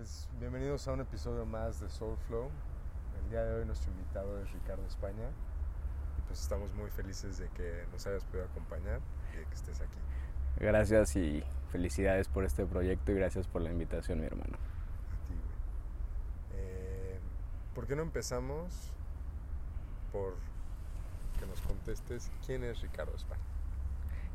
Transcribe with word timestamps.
Pues 0.00 0.26
bienvenidos 0.38 0.88
a 0.88 0.92
un 0.94 1.00
episodio 1.00 1.44
más 1.44 1.78
de 1.78 1.90
Soulflow. 1.90 2.48
El 3.22 3.30
día 3.30 3.44
de 3.44 3.60
hoy 3.60 3.66
nuestro 3.66 3.92
invitado 3.92 4.40
es 4.40 4.50
Ricardo 4.50 4.82
España 4.86 5.28
y 6.16 6.22
pues 6.26 6.40
estamos 6.40 6.72
muy 6.72 6.88
felices 6.88 7.36
de 7.36 7.50
que 7.50 7.84
nos 7.92 8.06
hayas 8.06 8.24
podido 8.24 8.46
acompañar 8.46 9.00
y 9.34 9.36
de 9.36 9.44
que 9.44 9.54
estés 9.54 9.78
aquí. 9.82 9.98
Gracias 10.58 11.16
y 11.16 11.44
felicidades 11.70 12.28
por 12.28 12.46
este 12.46 12.64
proyecto 12.64 13.12
y 13.12 13.16
gracias 13.16 13.46
por 13.46 13.60
la 13.60 13.70
invitación, 13.70 14.20
mi 14.20 14.26
hermano. 14.26 14.56
A 14.56 15.28
ti, 15.28 15.34
güey. 15.34 16.62
Eh, 16.62 17.18
¿Por 17.74 17.86
qué 17.86 17.94
no 17.94 18.00
empezamos 18.00 18.94
por 20.12 20.32
que 21.38 21.44
nos 21.44 21.60
contestes 21.60 22.32
quién 22.46 22.64
es 22.64 22.80
Ricardo 22.80 23.14
España? 23.14 23.42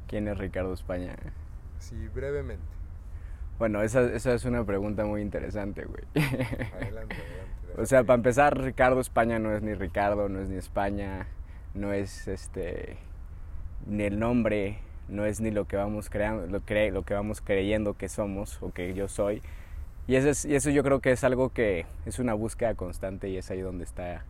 ¿Quién 0.07 0.27
es 0.27 0.38
Ricardo 0.38 0.73
España? 0.73 1.16
Sí, 1.79 2.07
brevemente. 2.09 2.85
Bueno, 3.58 3.82
esa, 3.82 4.02
esa 4.14 4.34
es 4.34 4.46
una 4.46 4.66
pregunta 4.66 5.06
muy 5.06 5.21
interesante, 5.21 5.86
güey. 5.86 6.04
Adelante, 6.74 7.16
adelante. 7.16 7.74
o 7.78 7.86
sea, 7.86 8.04
para 8.04 8.16
empezar, 8.18 8.57
Ricardo 8.62 9.00
España 9.00 9.39
no 9.39 9.54
es 9.56 9.62
ni 9.62 9.74
Ricardo, 9.74 10.28
no 10.28 10.42
es 10.42 10.50
ni 10.50 10.57
España, 10.57 11.28
no 11.74 11.93
es 11.93 12.28
este 12.28 12.98
ni 13.88 14.04
el 14.04 14.20
nombre, 14.20 14.79
no 15.07 15.26
es 15.26 15.39
ni 15.42 15.52
lo 15.52 15.65
que 15.68 15.78
vamos 15.78 16.10
creando, 16.10 16.48
lo, 16.48 16.62
cre- 16.65 16.92
lo 16.92 17.04
que 17.04 17.14
vamos 17.14 17.39
creyendo 17.42 17.93
que 17.96 18.10
somos 18.10 18.62
o 18.62 18.71
que 18.74 18.93
yo 18.93 19.07
soy. 19.07 19.42
Y 20.07 20.15
eso, 20.15 20.29
es, 20.29 20.46
y 20.46 20.56
eso 20.56 20.70
yo 20.70 20.84
creo 20.84 21.00
que 21.00 21.12
es 21.12 21.24
algo 21.24 21.50
que 21.50 21.86
es 22.06 22.20
una 22.20 22.34
búsqueda 22.34 22.76
constante 22.76 23.29
y 23.29 23.37
es 23.37 23.50
ahí 23.51 23.62
donde 23.62 23.86
está 23.86 24.24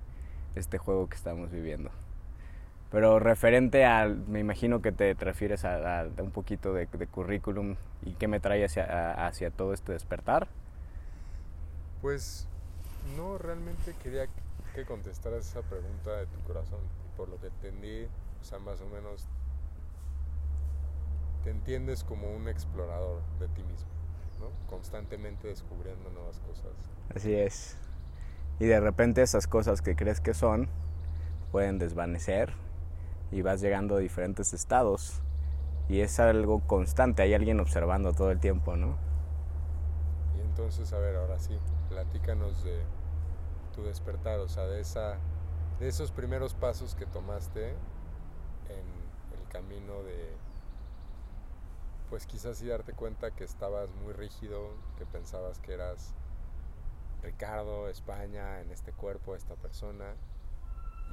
este 0.55 0.77
juego 0.77 1.09
que 1.09 1.15
estamos 1.15 1.51
viviendo. 1.51 1.89
Pero 2.91 3.19
referente 3.19 3.85
al, 3.85 4.17
me 4.27 4.39
imagino 4.39 4.81
que 4.81 4.91
te, 4.91 5.13
te 5.15 5.25
refieres 5.25 5.65
a, 5.65 6.01
a 6.01 6.05
un 6.19 6.31
poquito 6.31 6.73
de, 6.73 6.85
de 6.87 7.07
currículum 7.07 7.75
y 8.03 8.13
qué 8.13 8.27
me 8.27 8.39
trae 8.39 8.63
hacia, 8.63 8.85
a- 8.85 9.27
hacia 9.27 9.51
todo 9.51 9.73
este 9.73 9.91
despertar. 9.93 10.47
Pues 12.01 12.47
no, 13.17 13.37
realmente 13.37 13.93
quería 14.01 14.27
que 14.73 14.85
contestaras 14.85 15.47
esa 15.47 15.61
pregunta 15.61 16.15
de 16.17 16.25
tu 16.27 16.39
corazón. 16.41 16.79
Por 17.17 17.29
lo 17.29 17.39
que 17.39 17.47
entendí, 17.47 18.05
o 18.41 18.43
sea, 18.43 18.59
más 18.59 18.81
o 18.81 18.87
menos 18.87 19.27
te 21.43 21.51
entiendes 21.51 22.03
como 22.03 22.29
un 22.35 22.47
explorador 22.47 23.21
de 23.39 23.47
ti 23.49 23.63
mismo, 23.63 23.89
¿no? 24.39 24.49
Constantemente 24.69 25.47
descubriendo 25.47 26.09
nuevas 26.11 26.39
cosas. 26.39 26.73
Así 27.15 27.33
es. 27.33 27.77
Y 28.59 28.65
de 28.65 28.79
repente 28.79 29.21
esas 29.21 29.47
cosas 29.47 29.81
que 29.81 29.95
crees 29.95 30.21
que 30.21 30.33
son 30.33 30.69
pueden 31.51 31.79
desvanecer 31.79 32.53
y 33.31 33.41
vas 33.41 33.61
llegando 33.61 33.95
a 33.95 33.99
diferentes 33.99 34.53
estados. 34.53 35.21
Y 35.87 36.01
es 36.01 36.19
algo 36.19 36.61
constante, 36.61 37.21
hay 37.21 37.33
alguien 37.33 37.59
observando 37.59 38.13
todo 38.13 38.31
el 38.31 38.39
tiempo, 38.39 38.75
¿no? 38.75 38.97
Y 40.37 40.41
entonces, 40.41 40.91
a 40.93 40.99
ver, 40.99 41.15
ahora 41.15 41.39
sí, 41.39 41.57
platícanos 41.89 42.63
de 42.63 42.81
tu 43.75 43.83
despertar, 43.83 44.39
o 44.39 44.47
sea, 44.47 44.65
de 44.65 44.79
esa 44.79 45.17
de 45.79 45.89
esos 45.89 46.11
primeros 46.11 46.53
pasos 46.53 46.95
que 46.95 47.05
tomaste 47.05 47.69
en 48.69 49.37
el 49.37 49.47
camino 49.49 50.03
de 50.03 50.33
pues 52.09 52.25
quizás 52.25 52.57
sí 52.57 52.67
darte 52.67 52.93
cuenta 52.93 53.31
que 53.31 53.43
estabas 53.43 53.89
muy 54.03 54.13
rígido, 54.13 54.69
que 54.97 55.05
pensabas 55.05 55.59
que 55.59 55.73
eras 55.73 56.13
Ricardo, 57.23 57.89
España, 57.89 58.61
en 58.61 58.71
este 58.71 58.91
cuerpo, 58.91 59.35
esta 59.35 59.55
persona, 59.55 60.13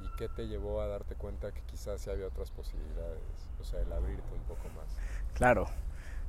y 0.01 0.17
qué 0.17 0.29
te 0.29 0.47
llevó 0.47 0.81
a 0.81 0.87
darte 0.87 1.15
cuenta 1.15 1.51
que 1.51 1.61
quizás 1.61 2.01
sí 2.01 2.09
había 2.09 2.27
otras 2.27 2.51
posibilidades, 2.51 3.21
o 3.59 3.63
sea, 3.63 3.81
el 3.81 3.91
abrirte 3.91 4.33
un 4.33 4.43
poco 4.43 4.67
más. 4.75 4.85
Claro. 5.33 5.67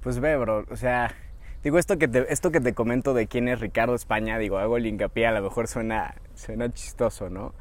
Pues 0.02 0.18
ve, 0.20 0.36
bro, 0.36 0.64
o 0.70 0.76
sea, 0.76 1.14
digo 1.62 1.78
esto 1.78 1.96
que 1.96 2.08
te, 2.08 2.30
esto 2.32 2.50
que 2.50 2.60
te 2.60 2.74
comento 2.74 3.14
de 3.14 3.26
quién 3.26 3.48
es 3.48 3.60
Ricardo 3.60 3.94
España, 3.94 4.36
digo, 4.38 4.58
hago 4.58 4.76
el 4.76 4.86
hincapié, 4.86 5.26
a 5.26 5.32
lo 5.32 5.42
mejor 5.42 5.66
suena, 5.66 6.14
suena 6.34 6.70
chistoso, 6.72 7.30
¿no? 7.30 7.54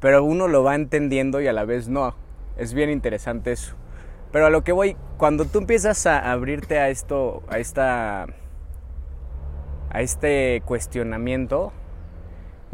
Pero 0.00 0.22
uno 0.22 0.46
lo 0.46 0.62
va 0.62 0.74
entendiendo 0.74 1.40
y 1.40 1.48
a 1.48 1.52
la 1.52 1.64
vez 1.64 1.88
no. 1.88 2.14
Es 2.56 2.72
bien 2.72 2.90
interesante 2.90 3.52
eso. 3.52 3.74
Pero 4.30 4.46
a 4.46 4.50
lo 4.50 4.62
que 4.62 4.72
voy, 4.72 4.96
cuando 5.16 5.44
tú 5.44 5.58
empiezas 5.58 6.06
a 6.06 6.30
abrirte 6.30 6.78
a 6.78 6.88
esto, 6.88 7.42
a 7.48 7.58
esta 7.58 8.26
a 9.94 10.00
este 10.00 10.60
cuestionamiento 10.64 11.72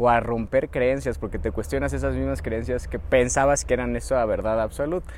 o 0.01 0.09
a 0.09 0.19
romper 0.19 0.69
creencias, 0.69 1.19
porque 1.19 1.37
te 1.37 1.51
cuestionas 1.51 1.93
esas 1.93 2.15
mismas 2.15 2.41
creencias 2.41 2.87
que 2.87 2.97
pensabas 2.97 3.65
que 3.65 3.75
eran 3.75 3.95
eso 3.95 4.15
la 4.15 4.25
verdad 4.25 4.59
absoluta. 4.59 5.13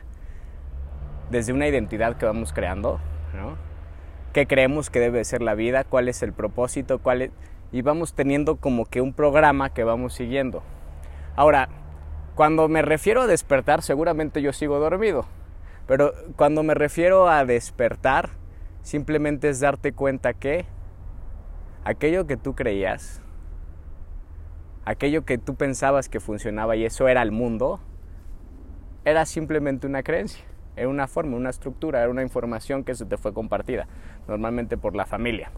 Desde 1.31 1.53
una 1.53 1.69
identidad 1.69 2.17
que 2.17 2.25
vamos 2.25 2.51
creando, 2.51 2.99
¿no? 3.33 3.55
¿Qué 4.33 4.45
creemos 4.45 4.89
que 4.89 4.99
debe 4.99 5.23
ser 5.23 5.41
la 5.41 5.55
vida? 5.55 5.85
¿Cuál 5.85 6.09
es 6.09 6.21
el 6.21 6.33
propósito? 6.33 6.99
¿Cuál 6.99 7.21
es... 7.21 7.31
Y 7.71 7.81
vamos 7.81 8.13
teniendo 8.13 8.57
como 8.57 8.83
que 8.83 8.99
un 8.99 9.13
programa 9.13 9.69
que 9.69 9.85
vamos 9.85 10.15
siguiendo. 10.15 10.63
Ahora, 11.37 11.69
cuando 12.35 12.67
me 12.67 12.81
refiero 12.81 13.21
a 13.21 13.27
despertar, 13.27 13.83
seguramente 13.83 14.41
yo 14.41 14.51
sigo 14.51 14.79
dormido. 14.79 15.25
Pero 15.87 16.11
cuando 16.35 16.61
me 16.61 16.73
refiero 16.73 17.29
a 17.29 17.45
despertar, 17.45 18.31
simplemente 18.81 19.47
es 19.47 19.61
darte 19.61 19.93
cuenta 19.93 20.33
que 20.33 20.65
aquello 21.85 22.27
que 22.27 22.35
tú 22.35 22.53
creías, 22.53 23.22
aquello 24.85 25.25
que 25.25 25.37
tú 25.37 25.55
pensabas 25.55 26.09
que 26.09 26.19
funcionaba 26.19 26.75
y 26.75 26.85
eso 26.85 27.07
era 27.07 27.21
el 27.21 27.31
mundo, 27.31 27.79
era 29.05 29.25
simplemente 29.25 29.87
una 29.87 30.03
creencia, 30.03 30.43
era 30.75 30.87
una 30.87 31.07
forma, 31.07 31.37
una 31.37 31.49
estructura, 31.49 32.01
era 32.01 32.09
una 32.09 32.23
información 32.23 32.83
que 32.83 32.95
se 32.95 33.05
te 33.05 33.17
fue 33.17 33.33
compartida, 33.33 33.87
normalmente 34.27 34.77
por 34.77 34.95
la 34.95 35.05
familia. 35.05 35.51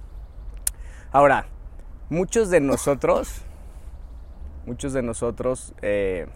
Ahora, 1.12 1.46
muchos 2.10 2.50
de 2.50 2.60
nosotros, 2.60 3.42
muchos 4.66 4.94
de 4.94 5.02
nosotros 5.02 5.74
eh, 5.82 6.28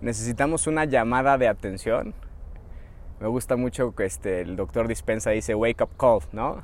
necesitamos 0.00 0.66
una 0.66 0.84
llamada 0.84 1.38
de 1.38 1.48
atención. 1.48 2.14
Me 3.20 3.28
gusta 3.28 3.56
mucho 3.56 3.94
que 3.94 4.04
este, 4.04 4.40
el 4.40 4.56
doctor 4.56 4.88
Dispensa 4.88 5.30
dice 5.30 5.54
wake 5.54 5.82
up 5.82 5.90
call, 5.96 6.20
¿no? 6.32 6.62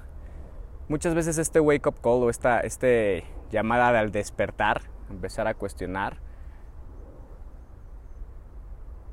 Muchas 0.91 1.15
veces 1.15 1.39
este 1.39 1.61
wake 1.61 1.87
up 1.87 2.01
call 2.03 2.25
o 2.25 2.31
esta 2.31 2.59
este 2.59 3.23
llamada 3.53 3.97
al 3.97 4.11
despertar, 4.11 4.83
empezar 5.09 5.47
a 5.47 5.55
cuestionar, 5.55 6.17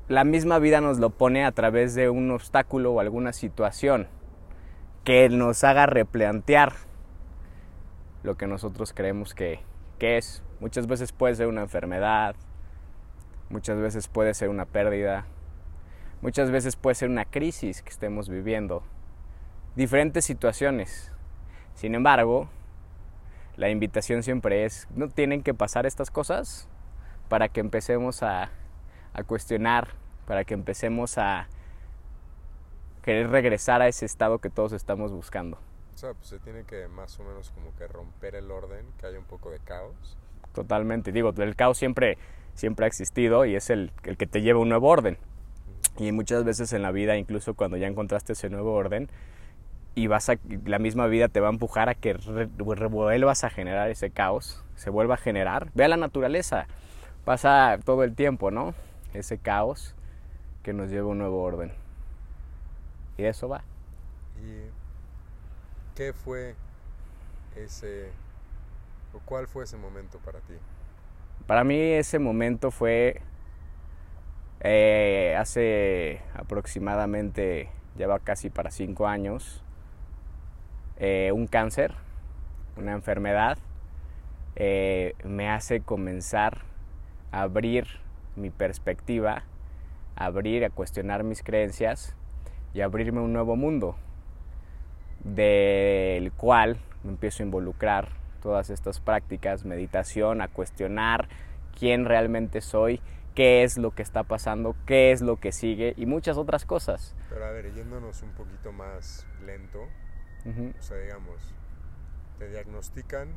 la 0.08 0.24
misma 0.24 0.58
vida 0.58 0.80
nos 0.80 0.98
lo 0.98 1.10
pone 1.10 1.44
a 1.44 1.52
través 1.52 1.94
de 1.94 2.10
un 2.10 2.32
obstáculo 2.32 2.94
o 2.94 2.98
alguna 2.98 3.32
situación 3.32 4.08
que 5.04 5.28
nos 5.28 5.62
haga 5.62 5.86
replantear 5.86 6.72
lo 8.24 8.36
que 8.36 8.48
nosotros 8.48 8.92
creemos 8.92 9.32
que, 9.32 9.60
que 10.00 10.18
es. 10.18 10.42
Muchas 10.58 10.88
veces 10.88 11.12
puede 11.12 11.36
ser 11.36 11.46
una 11.46 11.60
enfermedad, 11.60 12.34
muchas 13.50 13.78
veces 13.78 14.08
puede 14.08 14.34
ser 14.34 14.48
una 14.48 14.64
pérdida, 14.64 15.26
muchas 16.22 16.50
veces 16.50 16.74
puede 16.74 16.96
ser 16.96 17.08
una 17.08 17.24
crisis 17.24 17.82
que 17.82 17.90
estemos 17.90 18.28
viviendo, 18.28 18.82
diferentes 19.76 20.24
situaciones. 20.24 21.12
Sin 21.78 21.94
embargo, 21.94 22.48
la 23.56 23.70
invitación 23.70 24.24
siempre 24.24 24.64
es, 24.64 24.88
no 24.96 25.08
tienen 25.08 25.44
que 25.44 25.54
pasar 25.54 25.86
estas 25.86 26.10
cosas 26.10 26.66
para 27.28 27.48
que 27.50 27.60
empecemos 27.60 28.24
a, 28.24 28.50
a 29.12 29.22
cuestionar, 29.22 29.90
para 30.26 30.42
que 30.42 30.54
empecemos 30.54 31.18
a 31.18 31.46
querer 33.00 33.30
regresar 33.30 33.80
a 33.80 33.86
ese 33.86 34.06
estado 34.06 34.40
que 34.40 34.50
todos 34.50 34.72
estamos 34.72 35.12
buscando. 35.12 35.56
O 35.94 35.98
sea, 35.98 36.14
pues 36.14 36.26
se 36.26 36.40
tiene 36.40 36.64
que 36.64 36.88
más 36.88 37.16
o 37.20 37.22
menos 37.22 37.52
como 37.52 37.72
que 37.76 37.86
romper 37.86 38.34
el 38.34 38.50
orden, 38.50 38.84
que 38.98 39.06
haya 39.06 39.18
un 39.20 39.26
poco 39.26 39.48
de 39.52 39.60
caos. 39.60 40.18
Totalmente, 40.54 41.12
digo, 41.12 41.32
el 41.36 41.54
caos 41.54 41.78
siempre, 41.78 42.18
siempre 42.54 42.86
ha 42.86 42.88
existido 42.88 43.44
y 43.44 43.54
es 43.54 43.70
el, 43.70 43.92
el 44.02 44.16
que 44.16 44.26
te 44.26 44.42
lleva 44.42 44.58
a 44.58 44.62
un 44.62 44.68
nuevo 44.68 44.88
orden. 44.88 45.16
Y 45.96 46.10
muchas 46.10 46.42
veces 46.42 46.72
en 46.72 46.82
la 46.82 46.90
vida, 46.90 47.16
incluso 47.16 47.54
cuando 47.54 47.76
ya 47.76 47.86
encontraste 47.86 48.32
ese 48.32 48.50
nuevo 48.50 48.72
orden, 48.72 49.08
y 49.98 50.06
vas 50.06 50.28
a, 50.28 50.36
la 50.64 50.78
misma 50.78 51.08
vida 51.08 51.28
te 51.28 51.40
va 51.40 51.48
a 51.48 51.50
empujar 51.50 51.88
a 51.88 51.94
que 51.96 52.12
re, 52.12 52.46
vuelvas 52.46 53.42
a 53.42 53.50
generar 53.50 53.90
ese 53.90 54.10
caos, 54.10 54.64
se 54.76 54.90
vuelva 54.90 55.14
a 55.14 55.18
generar. 55.18 55.72
Ve 55.74 55.84
a 55.84 55.88
la 55.88 55.96
naturaleza, 55.96 56.68
pasa 57.24 57.80
todo 57.84 58.04
el 58.04 58.14
tiempo, 58.14 58.52
¿no? 58.52 58.74
Ese 59.12 59.38
caos 59.38 59.96
que 60.62 60.72
nos 60.72 60.88
lleva 60.88 61.08
a 61.08 61.10
un 61.10 61.18
nuevo 61.18 61.42
orden. 61.42 61.72
Y 63.16 63.24
eso 63.24 63.48
va. 63.48 63.64
¿Y 64.40 64.70
qué 65.96 66.12
fue 66.12 66.54
ese, 67.56 68.12
o 69.12 69.18
cuál 69.24 69.48
fue 69.48 69.64
ese 69.64 69.76
momento 69.76 70.18
para 70.18 70.38
ti? 70.38 70.54
Para 71.48 71.64
mí 71.64 71.76
ese 71.76 72.20
momento 72.20 72.70
fue 72.70 73.20
eh, 74.60 75.34
hace 75.36 76.20
aproximadamente, 76.34 77.68
lleva 77.96 78.20
casi 78.20 78.48
para 78.48 78.70
cinco 78.70 79.08
años, 79.08 79.64
eh, 80.98 81.30
un 81.32 81.46
cáncer, 81.46 81.94
una 82.76 82.92
enfermedad, 82.92 83.58
eh, 84.56 85.14
me 85.24 85.48
hace 85.48 85.80
comenzar 85.80 86.62
a 87.30 87.42
abrir 87.42 87.86
mi 88.34 88.50
perspectiva, 88.50 89.44
a 90.16 90.24
abrir, 90.24 90.64
a 90.64 90.70
cuestionar 90.70 91.22
mis 91.22 91.42
creencias 91.42 92.16
y 92.74 92.80
abrirme 92.80 93.20
un 93.20 93.32
nuevo 93.32 93.54
mundo, 93.54 93.96
del 95.22 96.32
cual 96.32 96.78
me 97.04 97.10
empiezo 97.10 97.42
a 97.42 97.46
involucrar 97.46 98.08
todas 98.42 98.70
estas 98.70 98.98
prácticas, 99.00 99.64
meditación, 99.64 100.40
a 100.40 100.48
cuestionar 100.48 101.28
quién 101.78 102.04
realmente 102.04 102.60
soy, 102.60 103.00
qué 103.34 103.62
es 103.62 103.78
lo 103.78 103.92
que 103.92 104.02
está 104.02 104.24
pasando, 104.24 104.74
qué 104.86 105.12
es 105.12 105.22
lo 105.22 105.36
que 105.36 105.52
sigue 105.52 105.94
y 105.96 106.06
muchas 106.06 106.36
otras 106.36 106.64
cosas. 106.64 107.14
Pero 107.28 107.44
a 107.44 107.50
ver, 107.50 107.72
yéndonos 107.72 108.22
un 108.22 108.30
poquito 108.32 108.72
más 108.72 109.26
lento, 109.44 109.86
o 110.46 110.82
sea, 110.82 110.96
digamos, 110.98 111.54
te 112.38 112.48
diagnostican 112.48 113.28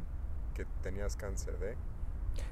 que 0.54 0.66
tenías 0.82 1.16
cáncer 1.16 1.58
de... 1.60 1.76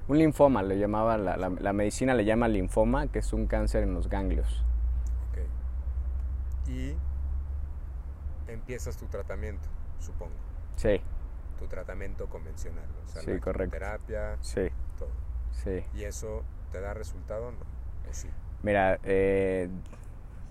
Un 0.08 0.18
linfoma, 0.18 0.62
le 0.64 0.78
llamaba, 0.78 1.18
la, 1.18 1.38
la, 1.38 1.74
medicina 1.74 2.14
le 2.14 2.26
llama 2.26 2.48
linfoma, 2.48 3.08
que 3.08 3.20
es 3.20 3.32
un 3.32 3.48
cáncer 3.48 3.84
en 3.84 3.94
los 3.94 4.10
ganglios. 4.10 4.66
Ok. 5.30 6.70
Y 6.70 6.96
empiezas 8.48 8.98
tu 8.98 9.06
tratamiento, 9.06 9.70
supongo. 10.00 10.34
Sí. 10.76 11.00
Tu 11.60 11.68
tratamiento 11.68 12.28
convencional, 12.28 12.88
o 13.06 13.08
sea, 13.08 13.22
sí, 13.22 13.40
correcto. 13.40 13.72
terapia, 13.72 14.38
sí. 14.42 14.70
todo. 14.98 15.10
Sí. 15.52 15.84
¿Y 15.94 16.04
eso 16.04 16.44
te 16.72 16.82
da 16.82 16.94
resultado 16.94 17.48
o 17.48 17.52
no? 17.52 17.60
¿O 18.10 18.14
sí? 18.14 18.30
Mira, 18.64 19.00
eh, 19.04 19.70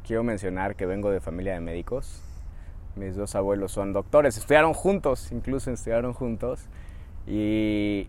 quiero 0.05 0.23
mencionar 0.23 0.77
que 0.77 0.87
vengo 0.87 1.11
de 1.11 1.21
familia 1.21 1.55
de 1.55 1.61
médicos. 1.61 2.23
Mis 2.99 3.15
dos 3.15 3.35
abuelos 3.37 3.73
son 3.73 3.93
doctores, 3.93 4.37
estudiaron 4.37 4.75
juntos, 4.75 5.31
incluso 5.31 5.71
estudiaron 5.71 6.13
juntos. 6.13 6.67
Y, 7.27 8.09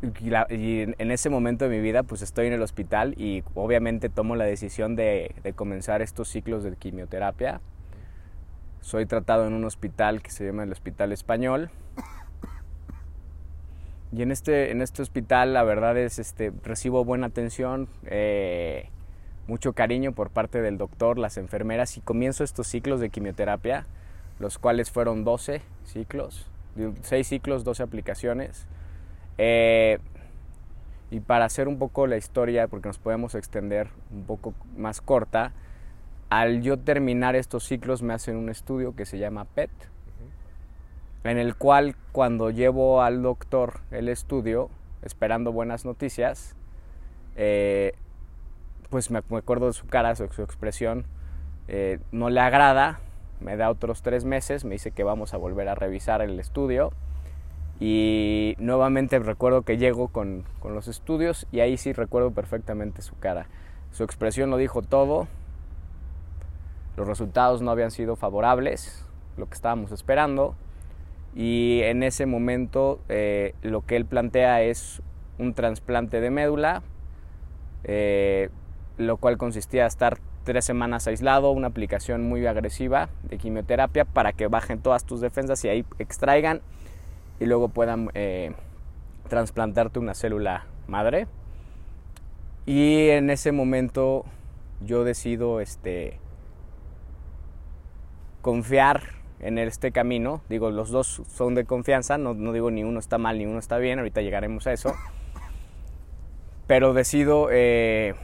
en 0.00 1.10
ese 1.10 1.28
momento 1.28 1.68
de 1.68 1.76
mi 1.76 1.82
vida, 1.82 2.04
pues 2.04 2.22
estoy 2.22 2.46
en 2.46 2.52
el 2.52 2.62
hospital 2.62 3.14
y 3.16 3.42
obviamente 3.54 4.08
tomo 4.08 4.36
la 4.36 4.44
decisión 4.44 4.94
de, 4.94 5.34
comenzar 5.56 6.02
estos 6.02 6.28
ciclos 6.28 6.62
de 6.62 6.76
quimioterapia. 6.76 7.60
Soy 8.80 9.06
tratado 9.06 9.46
en 9.48 9.54
un 9.54 9.64
hospital 9.64 10.22
que 10.22 10.30
se 10.30 10.46
llama 10.46 10.62
el 10.62 10.70
Hospital 10.70 11.10
Español. 11.10 11.70
Y 14.12 14.22
en 14.22 14.30
este, 14.30 14.70
en 14.70 14.80
este 14.80 15.02
hospital 15.02 15.52
la 15.52 15.64
verdad 15.64 15.98
es, 15.98 16.18
este, 16.18 16.52
recibo 16.62 17.04
buena 17.04 17.26
atención, 17.26 17.88
eh, 18.06 18.88
mucho 19.48 19.74
cariño 19.74 20.12
por 20.12 20.30
parte 20.30 20.62
del 20.62 20.78
doctor, 20.78 21.18
las 21.18 21.36
enfermeras 21.36 21.96
y 21.96 22.00
comienzo 22.00 22.44
estos 22.44 22.68
ciclos 22.68 23.00
de 23.00 23.10
quimioterapia, 23.10 23.86
los 24.38 24.58
cuales 24.58 24.90
fueron 24.90 25.24
12 25.24 25.62
ciclos, 25.84 26.46
6 27.02 27.26
ciclos, 27.26 27.64
12 27.64 27.82
aplicaciones. 27.82 28.66
Eh, 29.36 29.98
y 31.10 31.20
para 31.20 31.46
hacer 31.46 31.68
un 31.68 31.78
poco 31.78 32.06
la 32.06 32.16
historia, 32.16 32.68
porque 32.68 32.88
nos 32.88 32.98
podemos 32.98 33.34
extender 33.34 33.88
un 34.10 34.24
poco 34.24 34.54
más 34.76 35.00
corta, 35.00 35.52
al 36.28 36.60
yo 36.60 36.78
terminar 36.78 37.34
estos 37.34 37.64
ciclos 37.64 38.02
me 38.02 38.12
hacen 38.12 38.36
un 38.36 38.50
estudio 38.50 38.94
que 38.94 39.06
se 39.06 39.18
llama 39.18 39.46
PET, 39.46 39.70
en 41.24 41.38
el 41.38 41.56
cual 41.56 41.96
cuando 42.12 42.50
llevo 42.50 43.02
al 43.02 43.22
doctor 43.22 43.80
el 43.90 44.08
estudio, 44.08 44.68
esperando 45.02 45.52
buenas 45.52 45.84
noticias, 45.84 46.54
eh, 47.36 47.94
pues 48.90 49.10
me, 49.10 49.18
acuerdo 49.18 49.66
de 49.66 49.72
su 49.72 49.86
cara, 49.86 50.14
su, 50.14 50.28
su 50.28 50.42
expresión, 50.42 51.06
eh, 51.68 51.98
no 52.12 52.30
le 52.30 52.40
agrada, 52.40 53.00
me 53.40 53.56
da 53.56 53.70
otros 53.70 54.02
tres 54.02 54.24
meses, 54.24 54.64
me 54.64 54.74
dice 54.74 54.90
que 54.90 55.04
vamos 55.04 55.34
a 55.34 55.36
volver 55.36 55.68
a 55.68 55.74
revisar 55.74 56.22
el 56.22 56.38
estudio. 56.40 56.92
Y 57.80 58.56
nuevamente 58.58 59.18
recuerdo 59.20 59.62
que 59.62 59.78
llego 59.78 60.08
con, 60.08 60.44
con 60.58 60.74
los 60.74 60.88
estudios 60.88 61.46
y 61.52 61.60
ahí 61.60 61.76
sí 61.76 61.92
recuerdo 61.92 62.32
perfectamente 62.32 63.02
su 63.02 63.16
cara. 63.18 63.46
Su 63.92 64.04
expresión 64.04 64.50
lo 64.50 64.56
dijo 64.56 64.82
todo, 64.82 65.28
los 66.96 67.06
resultados 67.06 67.62
no 67.62 67.70
habían 67.70 67.92
sido 67.92 68.16
favorables, 68.16 69.06
lo 69.36 69.46
que 69.46 69.54
estábamos 69.54 69.92
esperando, 69.92 70.56
y 71.34 71.80
en 71.84 72.02
ese 72.02 72.26
momento 72.26 73.00
eh, 73.08 73.54
lo 73.62 73.82
que 73.86 73.94
él 73.96 74.04
plantea 74.04 74.62
es 74.62 75.00
un 75.38 75.54
trasplante 75.54 76.20
de 76.20 76.30
médula, 76.30 76.82
eh, 77.84 78.50
lo 78.96 79.16
cual 79.18 79.38
consistía 79.38 79.82
en 79.82 79.86
estar 79.86 80.18
tres 80.48 80.64
semanas 80.64 81.06
aislado, 81.06 81.50
una 81.50 81.66
aplicación 81.66 82.26
muy 82.26 82.46
agresiva 82.46 83.10
de 83.22 83.36
quimioterapia 83.36 84.06
para 84.06 84.32
que 84.32 84.46
bajen 84.46 84.80
todas 84.80 85.04
tus 85.04 85.20
defensas 85.20 85.62
y 85.66 85.68
ahí 85.68 85.84
extraigan 85.98 86.62
y 87.38 87.44
luego 87.44 87.68
puedan 87.68 88.08
eh, 88.14 88.52
trasplantarte 89.28 89.98
una 89.98 90.14
célula 90.14 90.64
madre. 90.86 91.26
Y 92.64 93.10
en 93.10 93.28
ese 93.28 93.52
momento 93.52 94.24
yo 94.80 95.04
decido 95.04 95.60
este, 95.60 96.18
confiar 98.40 99.02
en 99.40 99.58
este 99.58 99.92
camino. 99.92 100.40
Digo, 100.48 100.70
los 100.70 100.88
dos 100.88 101.20
son 101.28 101.54
de 101.56 101.66
confianza, 101.66 102.16
no, 102.16 102.32
digo 102.54 102.70
ni 102.70 102.84
uno 102.84 103.00
está 103.00 103.18
mal 103.18 103.36
ni 103.36 103.44
uno 103.44 103.58
está 103.58 103.76
bien, 103.76 103.98
ahorita 103.98 104.22
llegaremos 104.22 104.66
a 104.66 104.72
eso. 104.72 104.94
Pero 106.66 106.94
decido 106.94 107.48
eh, 107.50 108.14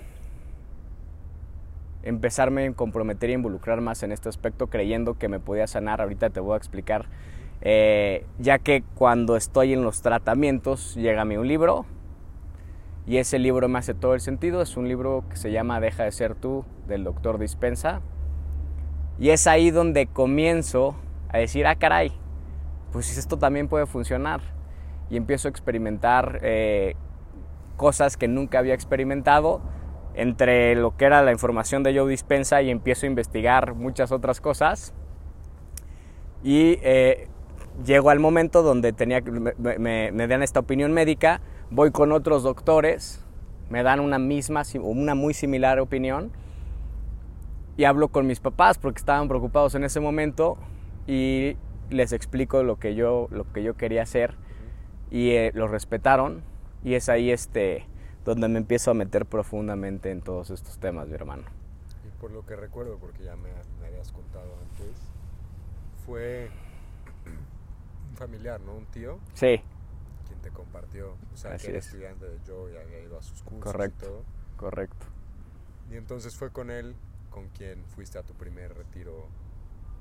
empezarme 2.04 2.66
a 2.66 2.72
comprometer 2.72 3.30
y 3.30 3.32
involucrar 3.32 3.80
más 3.80 4.02
en 4.02 4.12
este 4.12 4.28
aspecto 4.28 4.68
creyendo 4.68 5.18
que 5.18 5.28
me 5.28 5.40
podía 5.40 5.66
sanar. 5.66 6.00
Ahorita 6.00 6.30
te 6.30 6.40
voy 6.40 6.54
a 6.54 6.56
explicar. 6.56 7.06
Eh, 7.60 8.26
ya 8.38 8.58
que 8.58 8.84
cuando 8.94 9.36
estoy 9.36 9.72
en 9.72 9.82
los 9.82 10.02
tratamientos 10.02 10.94
llega 10.94 11.22
a 11.22 11.24
mí 11.24 11.36
un 11.36 11.48
libro 11.48 11.86
y 13.06 13.16
ese 13.16 13.38
libro 13.38 13.68
me 13.68 13.78
hace 13.78 13.94
todo 13.94 14.14
el 14.14 14.20
sentido. 14.20 14.62
Es 14.62 14.76
un 14.76 14.86
libro 14.86 15.24
que 15.30 15.36
se 15.36 15.50
llama 15.50 15.80
Deja 15.80 16.04
de 16.04 16.12
ser 16.12 16.34
tú 16.34 16.64
del 16.86 17.04
doctor 17.04 17.38
Dispensa 17.38 18.02
y 19.18 19.30
es 19.30 19.46
ahí 19.46 19.70
donde 19.70 20.06
comienzo 20.06 20.96
a 21.28 21.38
decir, 21.38 21.66
ah, 21.66 21.76
caray, 21.76 22.12
pues 22.92 23.16
esto 23.16 23.38
también 23.38 23.68
puede 23.68 23.86
funcionar. 23.86 24.40
Y 25.10 25.16
empiezo 25.16 25.48
a 25.48 25.50
experimentar 25.50 26.40
eh, 26.42 26.96
cosas 27.76 28.16
que 28.16 28.26
nunca 28.26 28.58
había 28.58 28.74
experimentado 28.74 29.60
entre 30.14 30.74
lo 30.76 30.96
que 30.96 31.04
era 31.04 31.22
la 31.22 31.32
información 31.32 31.82
de 31.82 31.96
Joe 31.96 32.08
Dispensa 32.10 32.62
y 32.62 32.70
empiezo 32.70 33.06
a 33.06 33.08
investigar 33.08 33.74
muchas 33.74 34.12
otras 34.12 34.40
cosas. 34.40 34.94
Y 36.42 36.78
eh, 36.82 37.28
llego 37.84 38.10
al 38.10 38.20
momento 38.20 38.62
donde 38.62 38.92
tenía, 38.92 39.20
me, 39.20 39.78
me, 39.78 40.12
me, 40.12 40.26
dan 40.26 40.42
esta 40.42 40.60
opinión 40.60 40.92
médica, 40.92 41.40
voy 41.70 41.90
con 41.90 42.12
otros 42.12 42.42
doctores, 42.42 43.24
me 43.70 43.82
dan 43.82 44.00
una 44.00 44.18
misma, 44.18 44.62
una 44.80 45.14
muy 45.14 45.34
similar 45.34 45.80
opinión 45.80 46.30
y 47.76 47.84
hablo 47.84 48.08
con 48.08 48.26
mis 48.26 48.40
papás 48.40 48.78
porque 48.78 48.98
estaban 48.98 49.26
preocupados 49.28 49.74
en 49.74 49.84
ese 49.84 50.00
momento 50.00 50.56
y 51.06 51.56
les 51.90 52.12
explico 52.12 52.62
lo 52.62 52.78
que 52.78 52.94
yo, 52.94 53.28
lo 53.30 53.50
que 53.52 53.62
yo 53.62 53.74
quería 53.74 54.02
hacer 54.02 54.34
y 55.10 55.30
eh, 55.30 55.50
respetaron 55.52 56.42
y 56.84 56.94
es 56.94 57.08
ahí 57.08 57.30
este, 57.30 57.86
donde 58.24 58.48
me 58.48 58.58
empiezo 58.58 58.90
a 58.90 58.94
meter 58.94 59.26
profundamente 59.26 60.10
en 60.10 60.22
todos 60.22 60.50
estos 60.50 60.78
temas, 60.78 61.08
mi 61.08 61.14
hermano. 61.14 61.44
Y 62.06 62.20
por 62.20 62.30
lo 62.30 62.44
que 62.46 62.56
recuerdo, 62.56 62.98
porque 62.98 63.24
ya 63.24 63.36
me, 63.36 63.50
habías 63.86 64.12
contado 64.12 64.56
antes, 64.62 64.96
fue 66.06 66.50
un 68.10 68.16
familiar, 68.16 68.60
¿no? 68.60 68.74
Un 68.74 68.86
tío. 68.86 69.18
Sí. 69.34 69.60
Quien 70.26 70.40
te 70.40 70.50
compartió, 70.50 71.16
o 71.32 71.36
sea, 71.36 71.56
que 71.58 71.68
era 71.68 71.78
estudiante 71.78 72.26
de 72.26 72.38
Joe 72.46 72.72
y 72.72 72.76
había 72.76 73.00
ido 73.00 73.18
a 73.18 73.22
sus 73.22 73.42
cursos 73.42 73.72
correcto, 73.72 74.04
y 74.04 74.08
todo. 74.08 74.22
Correcto. 74.56 75.06
Y 75.90 75.96
entonces 75.96 76.34
fue 76.34 76.50
con 76.50 76.70
él 76.70 76.96
con 77.28 77.48
quien 77.48 77.84
fuiste 77.84 78.18
a 78.18 78.22
tu 78.22 78.32
primer 78.34 78.74
retiro 78.74 79.26